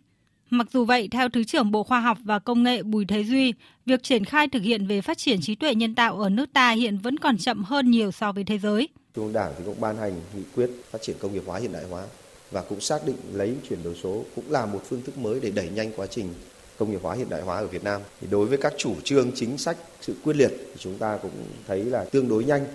Mặc 0.51 0.67
dù 0.73 0.85
vậy, 0.85 1.09
theo 1.11 1.29
Thứ 1.29 1.45
trưởng 1.45 1.71
Bộ 1.71 1.83
Khoa 1.83 2.01
học 2.01 2.19
và 2.25 2.39
Công 2.39 2.63
nghệ 2.63 2.83
Bùi 2.83 3.05
Thế 3.05 3.25
Duy, 3.25 3.55
việc 3.87 4.03
triển 4.03 4.25
khai 4.25 4.49
thực 4.49 4.63
hiện 4.63 4.87
về 4.87 5.01
phát 5.01 5.19
triển 5.19 5.41
trí 5.41 5.55
tuệ 5.55 5.75
nhân 5.75 5.95
tạo 5.95 6.21
ở 6.21 6.31
nước 6.31 6.53
ta 6.53 6.71
hiện 6.71 6.99
vẫn 6.99 7.19
còn 7.19 7.39
chậm 7.39 7.65
hơn 7.65 7.91
nhiều 7.91 8.13
so 8.13 8.33
với 8.33 8.45
thế 8.45 8.59
giới. 8.59 8.89
Trung 9.17 9.25
ương 9.25 9.33
Đảng 9.33 9.53
thì 9.59 9.65
cũng 9.67 9.81
ban 9.81 9.97
hành 9.97 10.21
nghị 10.37 10.43
quyết 10.57 10.71
phát 10.91 11.03
triển 11.03 11.17
công 11.19 11.33
nghiệp 11.33 11.43
hóa 11.47 11.59
hiện 11.59 11.73
đại 11.73 11.85
hóa 11.85 12.05
và 12.51 12.63
cũng 12.63 12.81
xác 12.81 13.07
định 13.07 13.17
lấy 13.33 13.55
chuyển 13.69 13.83
đổi 13.83 13.95
số 14.03 14.25
cũng 14.37 14.45
là 14.51 14.67
một 14.67 14.81
phương 14.89 15.03
thức 15.03 15.19
mới 15.19 15.41
để 15.41 15.51
đẩy 15.51 15.69
nhanh 15.69 15.93
quá 15.97 16.07
trình 16.07 16.35
công 16.79 16.91
nghiệp 16.91 17.01
hóa 17.03 17.15
hiện 17.15 17.29
đại 17.29 17.43
hóa 17.43 17.59
ở 17.59 17.67
Việt 17.67 17.85
Nam. 17.85 18.01
Thì 18.21 18.27
đối 18.31 18.47
với 18.47 18.59
các 18.59 18.75
chủ 18.77 18.95
trương 19.05 19.33
chính 19.35 19.59
sách 19.59 19.77
sự 20.01 20.15
quyết 20.25 20.37
liệt 20.37 20.51
thì 20.59 20.75
chúng 20.79 20.99
ta 20.99 21.19
cũng 21.23 21.31
thấy 21.67 21.85
là 21.85 22.05
tương 22.05 22.29
đối 22.29 22.45
nhanh, 22.45 22.67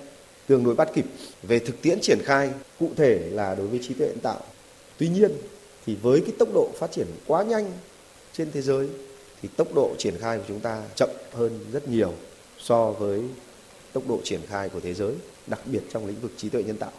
tương 0.48 0.64
đối 0.64 0.76
bắt 0.76 0.90
kịp. 0.94 1.06
Về 1.44 1.60
thực 1.60 1.82
tiễn 1.82 2.00
triển 2.02 2.20
khai 2.24 2.52
cụ 2.80 2.90
thể 2.96 3.30
là 3.32 3.56
đối 3.56 3.68
với 3.68 3.80
trí 3.84 3.94
tuệ 3.94 4.08
nhân 4.08 4.20
tạo. 4.20 4.40
Tuy 4.98 5.10
nhiên 5.10 5.32
thì 5.86 5.96
với 5.96 6.22
cái 6.22 6.36
tốc 6.40 6.50
độ 6.54 6.70
phát 6.80 6.92
triển 6.92 7.08
quá 7.28 7.44
nhanh 7.44 7.72
trên 8.34 8.52
thế 8.52 8.62
giới 8.62 8.88
thì 9.42 9.50
tốc 9.58 9.68
độ 9.76 9.96
triển 9.98 10.14
khai 10.20 10.38
của 10.38 10.44
chúng 10.48 10.60
ta 10.60 10.84
chậm 10.96 11.10
hơn 11.34 11.60
rất 11.72 11.88
nhiều 11.88 12.14
so 12.60 12.92
với 12.92 13.22
tốc 13.94 14.04
độ 14.08 14.22
triển 14.24 14.40
khai 14.48 14.70
của 14.70 14.80
thế 14.80 14.94
giới, 14.94 15.16
đặc 15.48 15.60
biệt 15.66 15.82
trong 15.94 16.08
lĩnh 16.08 16.20
vực 16.22 16.34
trí 16.38 16.50
tuệ 16.50 16.64
nhân 16.64 16.78
tạo. 16.78 16.92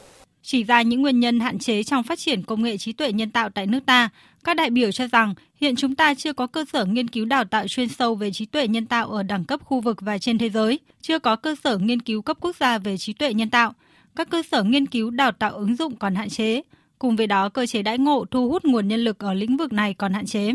Chỉ 0.42 0.64
ra 0.64 0.82
những 0.82 1.02
nguyên 1.02 1.20
nhân 1.20 1.40
hạn 1.40 1.58
chế 1.58 1.82
trong 1.82 2.02
phát 2.02 2.18
triển 2.18 2.42
công 2.42 2.62
nghệ 2.62 2.76
trí 2.76 2.92
tuệ 2.92 3.12
nhân 3.12 3.30
tạo 3.30 3.50
tại 3.50 3.66
nước 3.66 3.80
ta, 3.87 4.08
các 4.44 4.56
đại 4.56 4.70
biểu 4.70 4.92
cho 4.92 5.06
rằng 5.06 5.34
hiện 5.61 5.76
chúng 5.76 5.94
ta 5.94 6.14
chưa 6.14 6.32
có 6.32 6.46
cơ 6.46 6.64
sở 6.72 6.84
nghiên 6.84 7.08
cứu 7.08 7.25
đào 7.25 7.44
tạo 7.44 7.68
chuyên 7.68 7.88
sâu 7.88 8.14
về 8.14 8.30
trí 8.32 8.46
tuệ 8.46 8.68
nhân 8.68 8.87
tạo 8.87 9.11
ở 9.11 9.22
đẳng 9.22 9.44
cấp 9.44 9.61
khu 9.64 9.80
vực 9.80 10.00
và 10.00 10.18
trên 10.18 10.38
thế 10.38 10.50
giới, 10.50 10.78
chưa 11.00 11.18
có 11.18 11.37
cơ 11.37 11.54
sở 11.64 11.78
nghiên 11.78 12.02
cứu 12.02 12.22
cấp 12.22 12.37
quốc 12.40 12.56
gia 12.56 12.78
về 12.78 12.99
trí 12.99 13.12
tuệ 13.12 13.34
nhân 13.34 13.50
tạo. 13.50 13.75
Các 14.16 14.30
cơ 14.30 14.42
sở 14.50 14.62
nghiên 14.62 14.87
cứu 14.87 15.11
đào 15.11 15.32
tạo 15.32 15.52
ứng 15.52 15.76
dụng 15.76 15.96
còn 15.96 16.14
hạn 16.14 16.28
chế. 16.28 16.62
Cùng 16.99 17.16
với 17.16 17.26
đó, 17.26 17.49
cơ 17.49 17.66
chế 17.66 17.82
đãi 17.82 17.99
ngộ 17.99 18.25
thu 18.30 18.50
hút 18.50 18.64
nguồn 18.64 18.88
nhân 18.88 19.04
lực 19.04 19.18
ở 19.18 19.34
lĩnh 19.34 19.56
vực 19.56 19.72
này 19.72 19.94
còn 19.94 20.12
hạn 20.12 20.26
chế. 20.26 20.52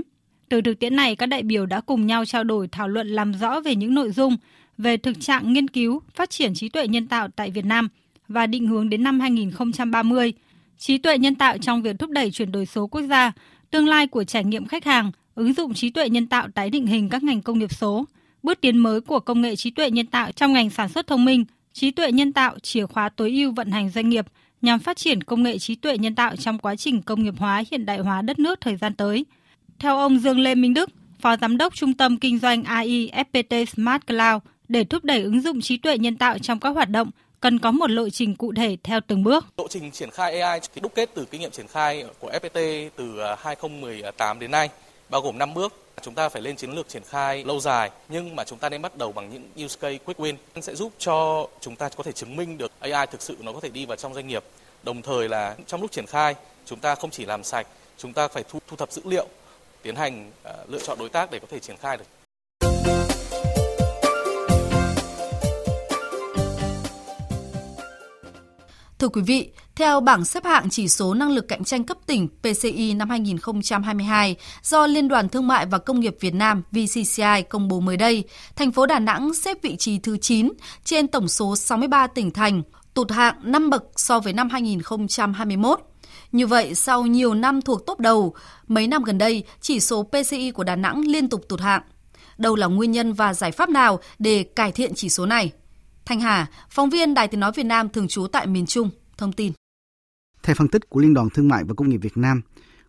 Từ 0.49 0.61
thực 0.61 0.79
tiễn 0.79 0.95
này, 0.95 1.15
các 1.15 1.25
đại 1.25 1.43
biểu 1.43 1.65
đã 1.65 1.81
cùng 1.81 2.07
nhau 2.07 2.25
trao 2.25 2.43
đổi 2.43 2.67
thảo 2.67 2.87
luận 2.87 3.07
làm 3.07 3.33
rõ 3.33 3.59
về 3.59 3.75
những 3.75 3.93
nội 3.93 4.11
dung 4.11 4.37
về 4.77 4.97
thực 4.97 5.21
trạng 5.21 5.53
nghiên 5.53 5.67
cứu, 5.67 6.01
phát 6.15 6.29
triển 6.29 6.53
trí 6.53 6.69
tuệ 6.69 6.87
nhân 6.87 7.07
tạo 7.07 7.27
tại 7.35 7.51
Việt 7.51 7.65
Nam 7.65 7.89
và 8.27 8.47
định 8.47 8.67
hướng 8.67 8.89
đến 8.89 9.03
năm 9.03 9.19
2030, 9.19 10.33
trí 10.77 10.97
tuệ 10.97 11.17
nhân 11.17 11.35
tạo 11.35 11.57
trong 11.57 11.81
việc 11.81 11.95
thúc 11.99 12.09
đẩy 12.09 12.31
chuyển 12.31 12.51
đổi 12.51 12.65
số 12.65 12.87
quốc 12.87 13.01
gia, 13.01 13.31
tương 13.71 13.87
lai 13.87 14.07
của 14.07 14.23
trải 14.23 14.43
nghiệm 14.43 14.65
khách 14.65 14.85
hàng, 14.85 15.11
ứng 15.35 15.53
dụng 15.53 15.73
trí 15.73 15.89
tuệ 15.89 16.09
nhân 16.09 16.27
tạo 16.27 16.47
tái 16.55 16.69
định 16.69 16.87
hình 16.87 17.09
các 17.09 17.23
ngành 17.23 17.41
công 17.41 17.59
nghiệp 17.59 17.73
số, 17.73 18.05
bước 18.43 18.61
tiến 18.61 18.77
mới 18.77 19.01
của 19.01 19.19
công 19.19 19.41
nghệ 19.41 19.55
trí 19.55 19.71
tuệ 19.71 19.91
nhân 19.91 20.05
tạo 20.05 20.31
trong 20.31 20.53
ngành 20.53 20.69
sản 20.69 20.89
xuất 20.89 21.07
thông 21.07 21.25
minh, 21.25 21.45
trí 21.73 21.91
tuệ 21.91 22.11
nhân 22.11 22.33
tạo 22.33 22.59
chìa 22.59 22.85
khóa 22.85 23.09
tối 23.09 23.31
ưu 23.31 23.51
vận 23.51 23.71
hành 23.71 23.89
doanh 23.89 24.09
nghiệp 24.09 24.25
nhằm 24.61 24.79
phát 24.79 24.97
triển 24.97 25.23
công 25.23 25.43
nghệ 25.43 25.57
trí 25.57 25.75
tuệ 25.75 25.97
nhân 25.97 26.15
tạo 26.15 26.35
trong 26.35 26.57
quá 26.57 26.75
trình 26.75 27.01
công 27.01 27.23
nghiệp 27.23 27.33
hóa 27.37 27.63
hiện 27.71 27.85
đại 27.85 27.99
hóa 27.99 28.21
đất 28.21 28.39
nước 28.39 28.61
thời 28.61 28.75
gian 28.75 28.93
tới. 28.93 29.25
Theo 29.79 29.97
ông 29.97 30.19
Dương 30.19 30.39
Lê 30.39 30.55
Minh 30.55 30.73
Đức, 30.73 30.89
Phó 31.19 31.37
Giám 31.37 31.57
đốc 31.57 31.75
Trung 31.75 31.93
tâm 31.93 32.17
Kinh 32.17 32.39
doanh 32.39 32.63
AI 32.63 33.11
FPT 33.13 33.65
Smart 33.65 34.05
Cloud, 34.07 34.41
để 34.69 34.83
thúc 34.83 35.03
đẩy 35.03 35.21
ứng 35.21 35.41
dụng 35.41 35.61
trí 35.61 35.77
tuệ 35.77 35.97
nhân 35.97 36.17
tạo 36.17 36.39
trong 36.39 36.59
các 36.59 36.69
hoạt 36.69 36.89
động, 36.89 37.11
cần 37.39 37.59
có 37.59 37.71
một 37.71 37.91
lộ 37.91 38.09
trình 38.09 38.35
cụ 38.35 38.53
thể 38.55 38.77
theo 38.83 38.99
từng 39.07 39.23
bước. 39.23 39.45
Lộ 39.57 39.67
trình 39.67 39.91
triển 39.91 40.09
khai 40.11 40.41
AI 40.41 40.59
đúc 40.81 40.91
kết 40.95 41.09
từ 41.13 41.25
kinh 41.25 41.41
nghiệm 41.41 41.51
triển 41.51 41.67
khai 41.67 42.05
của 42.19 42.31
FPT 42.31 42.89
từ 42.95 43.19
à, 43.19 43.35
2018 43.39 44.39
đến 44.39 44.51
nay, 44.51 44.69
bao 45.09 45.21
gồm 45.21 45.37
5 45.37 45.53
bước. 45.53 45.73
Chúng 46.01 46.13
ta 46.13 46.29
phải 46.29 46.41
lên 46.41 46.55
chiến 46.55 46.71
lược 46.71 46.89
triển 46.89 47.03
khai 47.09 47.43
lâu 47.43 47.59
dài 47.59 47.91
nhưng 48.09 48.35
mà 48.35 48.43
chúng 48.43 48.59
ta 48.59 48.69
nên 48.69 48.81
bắt 48.81 48.97
đầu 48.97 49.11
bằng 49.11 49.29
những 49.29 49.65
use 49.65 49.77
case 49.79 49.97
quick 49.97 50.19
win 50.19 50.35
sẽ 50.61 50.75
giúp 50.75 50.93
cho 50.99 51.47
chúng 51.61 51.75
ta 51.75 51.89
có 51.89 52.03
thể 52.03 52.11
chứng 52.11 52.35
minh 52.35 52.57
được 52.57 52.71
AI 52.79 53.07
thực 53.11 53.21
sự 53.21 53.37
nó 53.41 53.53
có 53.53 53.59
thể 53.59 53.69
đi 53.69 53.85
vào 53.85 53.97
trong 53.97 54.13
doanh 54.13 54.27
nghiệp. 54.27 54.43
Đồng 54.83 55.01
thời 55.01 55.29
là 55.29 55.55
trong 55.67 55.81
lúc 55.81 55.91
triển 55.91 56.05
khai 56.05 56.35
chúng 56.65 56.79
ta 56.79 56.95
không 56.95 57.09
chỉ 57.09 57.25
làm 57.25 57.43
sạch, 57.43 57.67
chúng 57.97 58.13
ta 58.13 58.27
phải 58.27 58.43
thu, 58.49 58.59
thu 58.67 58.77
thập 58.77 58.91
dữ 58.91 59.01
liệu, 59.05 59.27
tiến 59.81 59.95
hành 59.95 60.31
uh, 60.49 60.69
lựa 60.69 60.79
chọn 60.79 60.99
đối 60.99 61.09
tác 61.09 61.31
để 61.31 61.39
có 61.39 61.47
thể 61.49 61.59
triển 61.59 61.77
khai 61.77 61.97
được. 61.97 62.05
Thưa 69.07 69.11
quý 69.11 69.21
vị, 69.21 69.51
theo 69.75 69.99
bảng 69.99 70.25
xếp 70.25 70.45
hạng 70.45 70.69
chỉ 70.69 70.87
số 70.87 71.13
năng 71.13 71.31
lực 71.31 71.47
cạnh 71.47 71.63
tranh 71.63 71.83
cấp 71.83 71.97
tỉnh 72.05 72.27
PCI 72.27 72.93
năm 72.93 73.09
2022 73.09 74.35
do 74.63 74.87
Liên 74.87 75.07
đoàn 75.07 75.29
Thương 75.29 75.47
mại 75.47 75.65
và 75.65 75.77
Công 75.77 75.99
nghiệp 75.99 76.17
Việt 76.19 76.33
Nam 76.33 76.63
VCCI 76.71 77.41
công 77.49 77.67
bố 77.67 77.79
mới 77.79 77.97
đây, 77.97 78.23
thành 78.55 78.71
phố 78.71 78.85
Đà 78.85 78.99
Nẵng 78.99 79.33
xếp 79.33 79.57
vị 79.61 79.75
trí 79.75 79.99
thứ 79.99 80.17
9 80.17 80.49
trên 80.83 81.07
tổng 81.07 81.27
số 81.27 81.55
63 81.55 82.07
tỉnh 82.07 82.31
thành, 82.31 82.61
tụt 82.93 83.11
hạng 83.11 83.35
5 83.43 83.69
bậc 83.69 83.83
so 83.95 84.19
với 84.19 84.33
năm 84.33 84.49
2021. 84.49 85.79
Như 86.31 86.47
vậy, 86.47 86.75
sau 86.75 87.05
nhiều 87.05 87.33
năm 87.33 87.61
thuộc 87.61 87.85
top 87.85 87.99
đầu, 87.99 88.33
mấy 88.67 88.87
năm 88.87 89.03
gần 89.03 89.17
đây, 89.17 89.43
chỉ 89.61 89.79
số 89.79 90.03
PCI 90.03 90.51
của 90.51 90.63
Đà 90.63 90.75
Nẵng 90.75 91.01
liên 91.07 91.29
tục 91.29 91.41
tụt 91.49 91.61
hạng. 91.61 91.81
Đâu 92.37 92.55
là 92.55 92.67
nguyên 92.67 92.91
nhân 92.91 93.13
và 93.13 93.33
giải 93.33 93.51
pháp 93.51 93.69
nào 93.69 93.99
để 94.19 94.43
cải 94.43 94.71
thiện 94.71 94.95
chỉ 94.95 95.09
số 95.09 95.25
này? 95.25 95.51
Thanh 96.07 96.19
Hà, 96.19 96.49
phóng 96.69 96.89
viên 96.89 97.13
Đài 97.13 97.27
Tiếng 97.27 97.39
Nói 97.39 97.51
Việt 97.55 97.63
Nam 97.63 97.89
thường 97.89 98.07
trú 98.07 98.27
tại 98.27 98.47
miền 98.47 98.65
Trung, 98.65 98.89
thông 99.17 99.33
tin. 99.33 99.53
Theo 100.43 100.55
phân 100.55 100.67
tích 100.67 100.89
của 100.89 100.99
Liên 100.99 101.13
đoàn 101.13 101.29
Thương 101.29 101.47
mại 101.47 101.63
và 101.63 101.73
Công 101.73 101.89
nghiệp 101.89 101.97
Việt 101.97 102.17
Nam, 102.17 102.41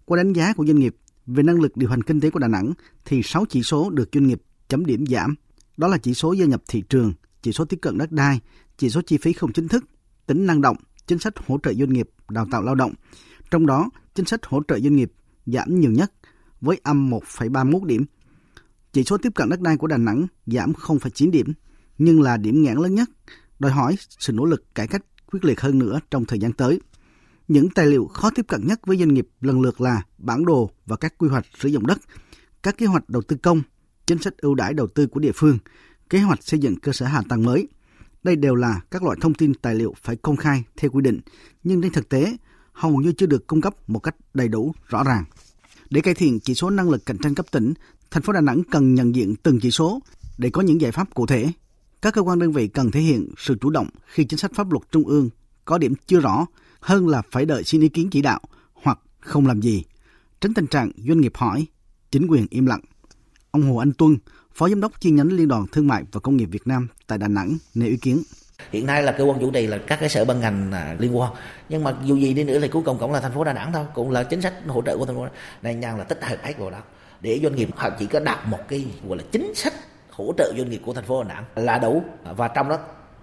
qua 0.05 0.17
đánh 0.17 0.33
giá 0.33 0.53
của 0.53 0.67
doanh 0.67 0.79
nghiệp 0.79 0.97
về 1.27 1.43
năng 1.43 1.61
lực 1.61 1.77
điều 1.77 1.89
hành 1.89 2.03
kinh 2.03 2.21
tế 2.21 2.31
của 2.31 2.39
Đà 2.39 2.49
Nẵng 2.49 2.73
thì 3.05 3.23
6 3.23 3.45
chỉ 3.49 3.63
số 3.63 3.91
được 3.91 4.09
doanh 4.13 4.27
nghiệp 4.27 4.43
chấm 4.69 4.87
điểm 4.87 5.07
giảm. 5.07 5.35
Đó 5.77 5.89
là 5.89 5.99
chỉ 5.99 6.15
số 6.15 6.33
gia 6.33 6.47
nhập 6.47 6.63
thị 6.69 6.83
trường, 6.89 7.13
chỉ 7.43 7.53
số 7.53 7.65
tiếp 7.65 7.77
cận 7.83 7.99
đất 7.99 8.13
đai, 8.13 8.41
chỉ 8.77 8.91
số 8.91 9.01
chi 9.03 9.19
phí 9.19 9.33
không 9.33 9.53
chính 9.53 9.69
thức, 9.69 9.85
tính 10.27 10.47
năng 10.47 10.61
động, 10.61 10.77
chính 11.07 11.19
sách 11.19 11.35
hỗ 11.47 11.59
trợ 11.63 11.75
doanh 11.75 11.93
nghiệp, 11.93 12.11
đào 12.29 12.47
tạo 12.51 12.63
lao 12.63 12.75
động. 12.75 12.93
Trong 13.51 13.67
đó, 13.67 13.91
chính 14.15 14.27
sách 14.27 14.47
hỗ 14.47 14.63
trợ 14.69 14.81
doanh 14.81 14.97
nghiệp 14.97 15.13
giảm 15.47 15.81
nhiều 15.81 15.91
nhất 15.91 16.13
với 16.61 16.81
âm 16.83 17.11
1,31 17.11 17.85
điểm. 17.85 18.05
Chỉ 18.93 19.05
số 19.05 19.19
tiếp 19.19 19.33
cận 19.35 19.49
đất 19.49 19.61
đai 19.61 19.77
của 19.77 19.87
Đà 19.87 19.97
Nẵng 19.97 20.27
giảm 20.47 20.73
0,9 20.73 21.31
điểm, 21.31 21.53
nhưng 21.99 22.23
là 22.23 22.37
điểm 22.37 22.62
nghẽn 22.62 22.76
lớn 22.76 22.95
nhất, 22.95 23.11
đòi 23.59 23.73
hỏi 23.73 23.97
sự 24.19 24.33
nỗ 24.33 24.45
lực 24.45 24.75
cải 24.75 24.87
cách 24.87 25.05
quyết 25.33 25.45
liệt 25.45 25.61
hơn 25.61 25.78
nữa 25.78 26.00
trong 26.11 26.25
thời 26.25 26.38
gian 26.38 26.52
tới. 26.52 26.81
Những 27.49 27.71
tài 27.71 27.87
liệu 27.87 28.07
khó 28.07 28.31
tiếp 28.31 28.45
cận 28.49 28.67
nhất 28.67 28.81
với 28.87 28.97
doanh 28.97 29.14
nghiệp 29.14 29.28
lần 29.40 29.61
lượt 29.61 29.81
là 29.81 30.02
bản 30.19 30.45
đồ 30.45 30.71
và 30.87 30.97
các 30.97 31.19
quy 31.19 31.28
hoạch 31.28 31.47
sử 31.59 31.69
dụng 31.69 31.87
đất, 31.87 31.99
các 32.62 32.78
kế 32.78 32.87
hoạch 32.87 33.09
đầu 33.09 33.23
tư 33.23 33.37
công, 33.43 33.62
chính 34.07 34.19
sách 34.19 34.37
ưu 34.37 34.55
đãi 34.55 34.75
đầu 34.75 34.87
tư 34.87 35.07
của 35.07 35.21
địa 35.21 35.33
phương, 35.35 35.59
kế 36.11 36.21
hoạch 36.21 36.43
xây 36.43 36.61
dựng 36.61 36.76
cơ 36.81 36.93
sở 36.93 37.07
hạ 37.07 37.23
tầng 37.28 37.45
mới. 37.45 37.69
Đây 38.23 38.37
đều 38.37 38.55
là 38.55 38.81
các 38.90 39.02
loại 39.02 39.17
thông 39.21 39.35
tin 39.35 39.55
tài 39.55 39.75
liệu 39.75 39.95
phải 40.02 40.17
công 40.17 40.37
khai 40.37 40.64
theo 40.76 40.90
quy 40.90 41.02
định, 41.02 41.21
nhưng 41.64 41.83
trên 41.83 41.93
thực 41.93 42.09
tế 42.09 42.37
hầu 42.73 42.97
như 42.97 43.12
chưa 43.12 43.26
được 43.26 43.47
cung 43.47 43.61
cấp 43.61 43.75
một 43.87 43.99
cách 43.99 44.14
đầy 44.35 44.49
đủ, 44.49 44.75
rõ 44.88 45.05
ràng. 45.05 45.25
Để 45.90 46.00
cải 46.00 46.14
thiện 46.14 46.40
chỉ 46.40 46.55
số 46.55 46.71
năng 46.71 46.90
lực 46.90 47.07
cạnh 47.07 47.19
tranh 47.19 47.35
cấp 47.35 47.47
tỉnh, 47.50 47.75
thành 48.11 48.23
phố 48.23 48.33
Đà 48.33 48.40
Nẵng 48.40 48.62
cần 48.71 48.95
nhận 48.95 49.14
diện 49.14 49.35
từng 49.43 49.61
chỉ 49.61 49.71
số 49.71 50.00
để 50.38 50.50
có 50.50 50.62
những 50.62 50.81
giải 50.81 50.93
pháp 50.93 51.14
cụ 51.14 51.26
thể 51.26 51.52
các 52.02 52.14
cơ 52.14 52.21
quan 52.21 52.38
đơn 52.38 52.52
vị 52.52 52.69
cần 52.69 52.90
thể 52.90 53.00
hiện 53.00 53.28
sự 53.37 53.57
chủ 53.61 53.71
động 53.71 53.88
khi 54.07 54.25
chính 54.25 54.38
sách 54.38 54.50
pháp 54.55 54.73
luật 54.73 54.83
trung 54.93 55.05
ương 55.05 55.31
có 55.64 55.78
điểm 55.78 55.95
chưa 56.07 56.21
rõ 56.21 56.47
hơn 56.81 57.09
là 57.09 57.23
phải 57.31 57.45
đợi 57.45 57.64
xin 57.64 57.81
ý 57.81 57.88
kiến 57.88 58.09
chỉ 58.11 58.23
đạo 58.23 58.40
hoặc 58.75 58.99
không 59.21 59.47
làm 59.47 59.61
gì. 59.61 59.85
Tránh 60.40 60.55
tình 60.55 60.67
trạng 60.67 60.90
doanh 61.09 61.21
nghiệp 61.21 61.33
hỏi, 61.35 61.67
chính 62.11 62.26
quyền 62.26 62.47
im 62.50 62.67
lặng. 62.67 62.81
Ông 63.50 63.62
Hồ 63.62 63.76
Anh 63.76 63.93
Tuân, 63.93 64.17
Phó 64.55 64.69
Giám 64.69 64.81
đốc 64.81 65.00
chi 65.00 65.11
nhánh 65.11 65.28
Liên 65.28 65.49
đoàn 65.49 65.67
Thương 65.73 65.87
mại 65.87 66.02
và 66.12 66.21
Công 66.21 66.37
nghiệp 66.37 66.49
Việt 66.52 66.67
Nam 66.67 66.88
tại 67.07 67.19
Đà 67.19 67.28
Nẵng 67.28 67.57
nêu 67.75 67.88
ý 67.88 67.97
kiến. 67.97 68.23
Hiện 68.71 68.87
nay 68.87 69.02
là 69.02 69.12
cơ 69.12 69.25
quan 69.25 69.40
chủ 69.40 69.50
trì 69.50 69.67
là 69.67 69.78
các 69.78 70.00
cái 70.00 70.09
sở 70.09 70.25
ban 70.25 70.40
ngành 70.40 70.73
à, 70.73 70.97
liên 70.99 71.19
quan 71.19 71.33
nhưng 71.69 71.85
mà 71.85 71.95
dù 72.05 72.17
gì 72.17 72.35
đi 72.35 72.45
nữa 72.45 72.59
thì 72.61 72.69
cuối 72.69 72.83
cùng 72.85 72.99
cũng 72.99 73.12
là 73.12 73.21
thành 73.21 73.33
phố 73.33 73.45
Đà 73.45 73.52
Nẵng 73.52 73.73
thôi 73.73 73.85
cũng 73.95 74.11
là 74.11 74.23
chính 74.23 74.43
sách 74.43 74.55
hỗ 74.67 74.83
trợ 74.83 74.99
của 74.99 75.07
thành 75.07 75.17
phố 75.17 75.26
nên 75.62 75.81
nhang 75.81 75.99
là 75.99 76.05
tích 76.05 76.19
hợp 76.23 76.37
hết 76.43 76.59
vào 76.59 76.71
đó 76.71 76.78
để 77.21 77.40
doanh 77.43 77.57
nghiệp 77.57 77.69
họ 77.76 77.90
chỉ 77.99 78.07
có 78.07 78.21
đặt 78.21 78.47
một 78.47 78.69
cái 78.69 78.87
gọi 79.09 79.19
là 79.19 79.25
chính 79.33 79.55
sách 79.55 79.75
hỗ 80.19 80.33
trợ 80.39 80.53
doanh 80.57 80.71
nghiệp 80.71 80.83
của 80.85 80.93
thành 80.93 81.05
phố 81.05 81.23
Đà 81.23 81.35
Nẵng 81.35 81.45
là 81.57 81.79
đủ. 81.79 82.03
Và 82.37 82.49
trong 82.49 82.69
đó 82.69 82.79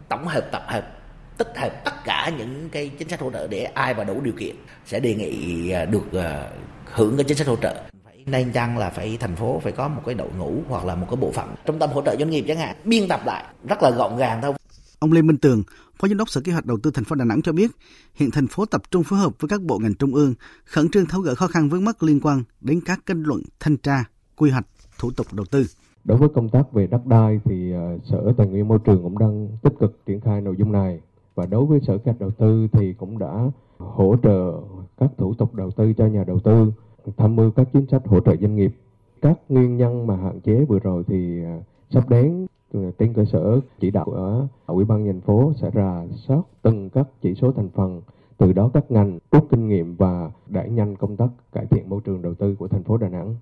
tổng 0.09 0.27
hợp 0.27 0.49
tập 0.51 0.63
hợp 0.67 0.91
tích 1.37 1.53
hợp 1.55 1.81
tất 1.85 1.93
cả 2.05 2.31
những 2.37 2.69
cái 2.69 2.89
chính 2.89 3.09
sách 3.09 3.19
hỗ 3.19 3.31
trợ 3.31 3.47
để 3.47 3.63
ai 3.63 3.93
mà 3.93 4.03
đủ 4.03 4.21
điều 4.21 4.33
kiện 4.33 4.55
sẽ 4.85 4.99
đề 4.99 5.15
nghị 5.15 5.69
à, 5.71 5.85
được 5.85 6.13
à, 6.13 6.49
hưởng 6.93 7.17
cái 7.17 7.23
chính 7.23 7.37
sách 7.37 7.47
hỗ 7.47 7.55
trợ. 7.55 7.83
Nên 8.25 8.51
chăng 8.51 8.77
là 8.77 8.89
phải 8.89 9.17
thành 9.19 9.35
phố 9.35 9.59
phải 9.63 9.71
có 9.71 9.87
một 9.87 10.01
cái 10.05 10.15
đội 10.15 10.29
ngũ 10.37 10.61
hoặc 10.67 10.85
là 10.85 10.95
một 10.95 11.07
cái 11.09 11.15
bộ 11.15 11.31
phận 11.31 11.55
trung 11.65 11.79
tâm 11.79 11.89
hỗ 11.89 12.01
trợ 12.01 12.15
doanh 12.19 12.29
nghiệp 12.29 12.45
chẳng 12.47 12.57
hạn 12.57 12.75
biên 12.85 13.07
tập 13.07 13.21
lại 13.25 13.45
rất 13.67 13.83
là 13.83 13.89
gọn 13.89 14.17
gàng 14.17 14.41
thôi. 14.41 14.53
Ông 14.99 15.11
Lê 15.11 15.21
Minh 15.21 15.37
Tường, 15.37 15.63
Phó 15.97 16.07
Giám 16.07 16.17
đốc 16.17 16.29
Sở 16.29 16.41
Kế 16.41 16.51
hoạch 16.51 16.65
Đầu 16.65 16.77
tư 16.83 16.91
thành 16.91 17.03
phố 17.03 17.15
Đà 17.15 17.25
Nẵng 17.25 17.41
cho 17.41 17.51
biết, 17.51 17.71
hiện 18.13 18.31
thành 18.31 18.47
phố 18.47 18.65
tập 18.65 18.81
trung 18.91 19.03
phối 19.03 19.19
hợp 19.19 19.33
với 19.39 19.49
các 19.49 19.61
bộ 19.61 19.79
ngành 19.79 19.95
trung 19.95 20.15
ương, 20.15 20.33
khẩn 20.65 20.89
trương 20.89 21.05
tháo 21.05 21.21
gỡ 21.21 21.35
khó 21.35 21.47
khăn 21.47 21.69
vướng 21.69 21.85
mắc 21.85 22.03
liên 22.03 22.19
quan 22.19 22.43
đến 22.61 22.81
các 22.85 22.99
kết 23.05 23.17
luận 23.17 23.41
thanh 23.59 23.77
tra, 23.77 24.03
quy 24.35 24.49
hoạch, 24.49 24.65
thủ 24.97 25.11
tục 25.11 25.33
đầu 25.33 25.45
tư. 25.45 25.65
Đối 26.05 26.17
với 26.17 26.29
công 26.29 26.49
tác 26.49 26.73
về 26.73 26.87
đất 26.87 27.07
đai 27.07 27.39
thì 27.45 27.71
ờ, 27.71 27.97
Sở 28.03 28.33
Tài 28.37 28.47
nguyên 28.47 28.67
Môi 28.67 28.79
trường 28.79 29.03
cũng 29.03 29.17
đang 29.17 29.47
tích 29.61 29.73
cực 29.79 30.05
triển 30.05 30.19
khai 30.19 30.41
nội 30.41 30.55
dung 30.57 30.71
này 30.71 30.99
và 31.35 31.45
đối 31.45 31.65
với 31.65 31.79
Sở 31.87 31.97
Kế 31.97 32.03
hoạch 32.05 32.19
Đầu 32.19 32.31
tư 32.31 32.67
thì 32.71 32.93
cũng 32.93 33.19
đã 33.19 33.51
hỗ 33.77 34.15
trợ 34.23 34.53
các 34.97 35.11
thủ 35.17 35.33
tục 35.33 35.55
đầu 35.55 35.71
tư 35.71 35.93
cho 35.93 36.07
nhà 36.07 36.23
đầu 36.23 36.39
tư, 36.39 36.71
tham 37.17 37.35
mưu 37.35 37.51
các 37.51 37.67
chính 37.73 37.85
sách 37.91 38.01
hỗ 38.05 38.19
trợ 38.19 38.35
doanh 38.41 38.55
nghiệp. 38.55 38.75
Các 39.21 39.39
nguyên 39.49 39.77
nhân 39.77 40.07
mà 40.07 40.15
hạn 40.15 40.39
chế 40.41 40.65
vừa 40.65 40.79
rồi 40.79 41.03
thì 41.07 41.43
ờ, 41.43 41.61
sắp 41.89 42.09
đến 42.09 42.47
ờ, 42.73 42.91
trên 42.99 43.13
cơ 43.13 43.25
sở 43.25 43.59
chỉ 43.79 43.91
đạo 43.91 44.05
ở 44.05 44.47
Ủy 44.65 44.85
ban 44.85 45.05
thành 45.05 45.21
phố 45.21 45.53
sẽ 45.61 45.71
rà 45.75 46.05
soát 46.15 46.41
từng 46.61 46.89
các 46.89 47.07
chỉ 47.21 47.35
số 47.35 47.51
thành 47.51 47.69
phần 47.69 48.01
từ 48.37 48.53
đó 48.53 48.69
các 48.73 48.91
ngành 48.91 49.19
rút 49.31 49.47
kinh 49.51 49.67
nghiệm 49.67 49.95
và 49.95 50.31
đẩy 50.47 50.69
nhanh 50.69 50.95
công 50.95 51.17
tác 51.17 51.27
cải 51.51 51.65
thiện 51.65 51.89
môi 51.89 52.01
trường 52.05 52.21
đầu 52.21 52.33
tư 52.33 52.55
của 52.59 52.67
thành 52.67 52.83
phố 52.83 52.97
Đà 52.97 53.09
Nẵng. 53.09 53.35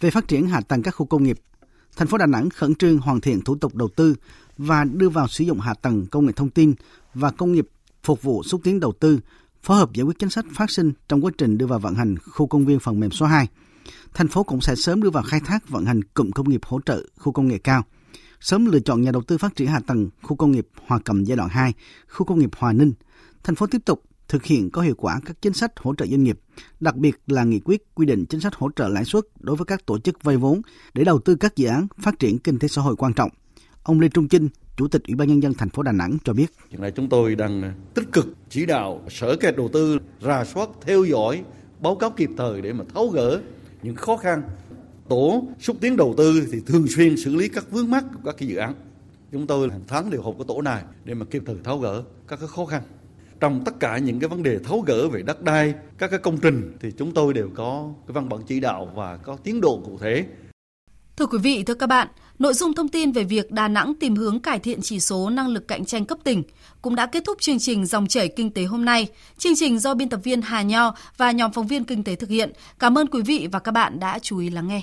Về 0.00 0.10
phát 0.10 0.28
triển 0.28 0.46
hạ 0.46 0.60
tầng 0.68 0.82
các 0.82 0.90
khu 0.90 1.06
công 1.06 1.22
nghiệp, 1.22 1.36
thành 1.96 2.08
phố 2.08 2.18
Đà 2.18 2.26
Nẵng 2.26 2.50
khẩn 2.50 2.74
trương 2.74 2.98
hoàn 2.98 3.20
thiện 3.20 3.40
thủ 3.40 3.54
tục 3.54 3.74
đầu 3.74 3.88
tư 3.88 4.14
và 4.58 4.84
đưa 4.84 5.08
vào 5.08 5.28
sử 5.28 5.44
dụng 5.44 5.60
hạ 5.60 5.74
tầng 5.74 6.06
công 6.06 6.26
nghệ 6.26 6.32
thông 6.32 6.50
tin 6.50 6.74
và 7.14 7.30
công 7.30 7.52
nghiệp 7.52 7.68
phục 8.02 8.22
vụ 8.22 8.42
xúc 8.42 8.60
tiến 8.64 8.80
đầu 8.80 8.92
tư, 9.00 9.20
phối 9.62 9.76
hợp 9.76 9.92
giải 9.92 10.04
quyết 10.04 10.18
chính 10.18 10.30
sách 10.30 10.44
phát 10.52 10.70
sinh 10.70 10.92
trong 11.08 11.24
quá 11.24 11.30
trình 11.38 11.58
đưa 11.58 11.66
vào 11.66 11.78
vận 11.78 11.94
hành 11.94 12.16
khu 12.18 12.46
công 12.46 12.66
viên 12.66 12.80
phần 12.80 13.00
mềm 13.00 13.10
số 13.10 13.26
2. 13.26 13.46
Thành 14.14 14.28
phố 14.28 14.42
cũng 14.42 14.60
sẽ 14.60 14.74
sớm 14.76 15.02
đưa 15.02 15.10
vào 15.10 15.22
khai 15.22 15.40
thác 15.40 15.68
vận 15.68 15.84
hành 15.84 16.04
cụm 16.04 16.30
công 16.30 16.48
nghiệp 16.48 16.60
hỗ 16.64 16.80
trợ 16.80 17.02
khu 17.18 17.32
công 17.32 17.48
nghệ 17.48 17.58
cao, 17.58 17.84
sớm 18.40 18.66
lựa 18.66 18.80
chọn 18.80 19.02
nhà 19.02 19.10
đầu 19.10 19.22
tư 19.22 19.38
phát 19.38 19.56
triển 19.56 19.68
hạ 19.68 19.80
tầng 19.86 20.10
khu 20.22 20.36
công 20.36 20.52
nghiệp 20.52 20.68
Hòa 20.86 20.98
Cầm 21.04 21.24
giai 21.24 21.36
đoạn 21.36 21.48
2, 21.48 21.72
khu 22.08 22.26
công 22.26 22.38
nghiệp 22.38 22.50
Hòa 22.58 22.72
Ninh. 22.72 22.92
Thành 23.42 23.54
phố 23.54 23.66
tiếp 23.66 23.82
tục 23.84 24.02
thực 24.30 24.44
hiện 24.44 24.70
có 24.70 24.82
hiệu 24.82 24.94
quả 24.98 25.20
các 25.24 25.42
chính 25.42 25.52
sách 25.52 25.72
hỗ 25.76 25.94
trợ 25.94 26.06
doanh 26.06 26.22
nghiệp, 26.22 26.40
đặc 26.80 26.96
biệt 26.96 27.16
là 27.26 27.44
nghị 27.44 27.60
quyết 27.64 27.94
quy 27.94 28.06
định 28.06 28.24
chính 28.26 28.40
sách 28.40 28.54
hỗ 28.54 28.70
trợ 28.76 28.88
lãi 28.88 29.04
suất 29.04 29.24
đối 29.40 29.56
với 29.56 29.64
các 29.64 29.86
tổ 29.86 29.98
chức 29.98 30.22
vay 30.22 30.36
vốn 30.36 30.60
để 30.94 31.04
đầu 31.04 31.18
tư 31.18 31.34
các 31.34 31.56
dự 31.56 31.68
án 31.68 31.86
phát 31.98 32.18
triển 32.18 32.38
kinh 32.38 32.58
tế 32.58 32.68
xã 32.68 32.82
hội 32.82 32.96
quan 32.96 33.12
trọng. 33.12 33.30
Ông 33.82 34.00
Lê 34.00 34.08
Trung 34.08 34.28
Chinh, 34.28 34.48
Chủ 34.76 34.88
tịch 34.88 35.02
Ủy 35.06 35.14
ban 35.14 35.28
nhân 35.28 35.42
dân 35.42 35.54
thành 35.54 35.68
phố 35.68 35.82
Đà 35.82 35.92
Nẵng 35.92 36.18
cho 36.24 36.32
biết. 36.32 36.46
Hiện 36.70 36.80
nay 36.80 36.92
chúng 36.96 37.08
tôi 37.08 37.34
đang 37.34 37.74
tích 37.94 38.12
cực 38.12 38.26
chỉ 38.48 38.66
đạo 38.66 39.02
Sở 39.10 39.36
Kế 39.36 39.52
đầu 39.52 39.68
tư 39.72 39.98
rà 40.22 40.44
soát, 40.44 40.68
theo 40.80 41.04
dõi, 41.04 41.44
báo 41.80 41.96
cáo 41.96 42.10
kịp 42.10 42.30
thời 42.36 42.62
để 42.62 42.72
mà 42.72 42.84
tháo 42.94 43.06
gỡ 43.08 43.40
những 43.82 43.96
khó 43.96 44.16
khăn. 44.16 44.42
Tổ 45.08 45.44
xúc 45.60 45.76
tiến 45.80 45.96
đầu 45.96 46.14
tư 46.16 46.48
thì 46.52 46.60
thường 46.66 46.86
xuyên 46.88 47.16
xử 47.16 47.34
lý 47.34 47.48
các 47.48 47.70
vướng 47.70 47.90
mắc 47.90 48.04
của 48.14 48.20
các 48.24 48.34
cái 48.38 48.48
dự 48.48 48.56
án. 48.56 48.74
Chúng 49.32 49.46
tôi 49.46 49.70
hàng 49.70 49.84
tháng 49.88 50.10
đều 50.10 50.22
họp 50.22 50.34
cái 50.38 50.44
tổ 50.48 50.62
này 50.62 50.82
để 51.04 51.14
mà 51.14 51.26
kịp 51.30 51.42
thời 51.46 51.56
tháo 51.64 51.78
gỡ 51.78 52.02
các 52.28 52.38
cái 52.38 52.48
khó 52.48 52.64
khăn 52.64 52.82
trong 53.40 53.64
tất 53.64 53.80
cả 53.80 53.98
những 53.98 54.20
cái 54.20 54.28
vấn 54.28 54.42
đề 54.42 54.58
thấu 54.58 54.80
gỡ 54.80 55.08
về 55.08 55.22
đất 55.22 55.42
đai, 55.42 55.74
các 55.98 56.10
cái 56.10 56.18
công 56.18 56.38
trình 56.38 56.76
thì 56.80 56.90
chúng 56.98 57.12
tôi 57.12 57.34
đều 57.34 57.50
có 57.54 57.88
cái 58.06 58.12
văn 58.12 58.28
bản 58.28 58.40
chỉ 58.46 58.60
đạo 58.60 58.92
và 58.94 59.16
có 59.16 59.36
tiến 59.44 59.60
độ 59.60 59.82
cụ 59.84 59.98
thể. 60.00 60.24
Thưa 61.16 61.26
quý 61.26 61.38
vị, 61.38 61.62
thưa 61.62 61.74
các 61.74 61.86
bạn, 61.86 62.08
nội 62.38 62.54
dung 62.54 62.74
thông 62.74 62.88
tin 62.88 63.12
về 63.12 63.24
việc 63.24 63.52
Đà 63.52 63.68
Nẵng 63.68 63.94
tìm 64.00 64.16
hướng 64.16 64.40
cải 64.40 64.58
thiện 64.58 64.82
chỉ 64.82 65.00
số 65.00 65.30
năng 65.30 65.48
lực 65.48 65.68
cạnh 65.68 65.84
tranh 65.84 66.04
cấp 66.04 66.18
tỉnh 66.24 66.42
cũng 66.82 66.94
đã 66.94 67.06
kết 67.06 67.22
thúc 67.26 67.40
chương 67.40 67.58
trình 67.58 67.86
Dòng 67.86 68.06
chảy 68.06 68.28
kinh 68.28 68.50
tế 68.50 68.64
hôm 68.64 68.84
nay. 68.84 69.08
Chương 69.38 69.56
trình 69.56 69.78
do 69.78 69.94
biên 69.94 70.08
tập 70.08 70.20
viên 70.24 70.42
Hà 70.42 70.62
Nho 70.62 70.94
và 71.16 71.30
nhóm 71.30 71.52
phóng 71.52 71.66
viên 71.66 71.84
kinh 71.84 72.04
tế 72.04 72.14
thực 72.14 72.30
hiện. 72.30 72.52
Cảm 72.78 72.98
ơn 72.98 73.06
quý 73.06 73.22
vị 73.22 73.48
và 73.52 73.58
các 73.58 73.72
bạn 73.72 74.00
đã 74.00 74.18
chú 74.18 74.38
ý 74.38 74.50
lắng 74.50 74.68
nghe. 74.68 74.82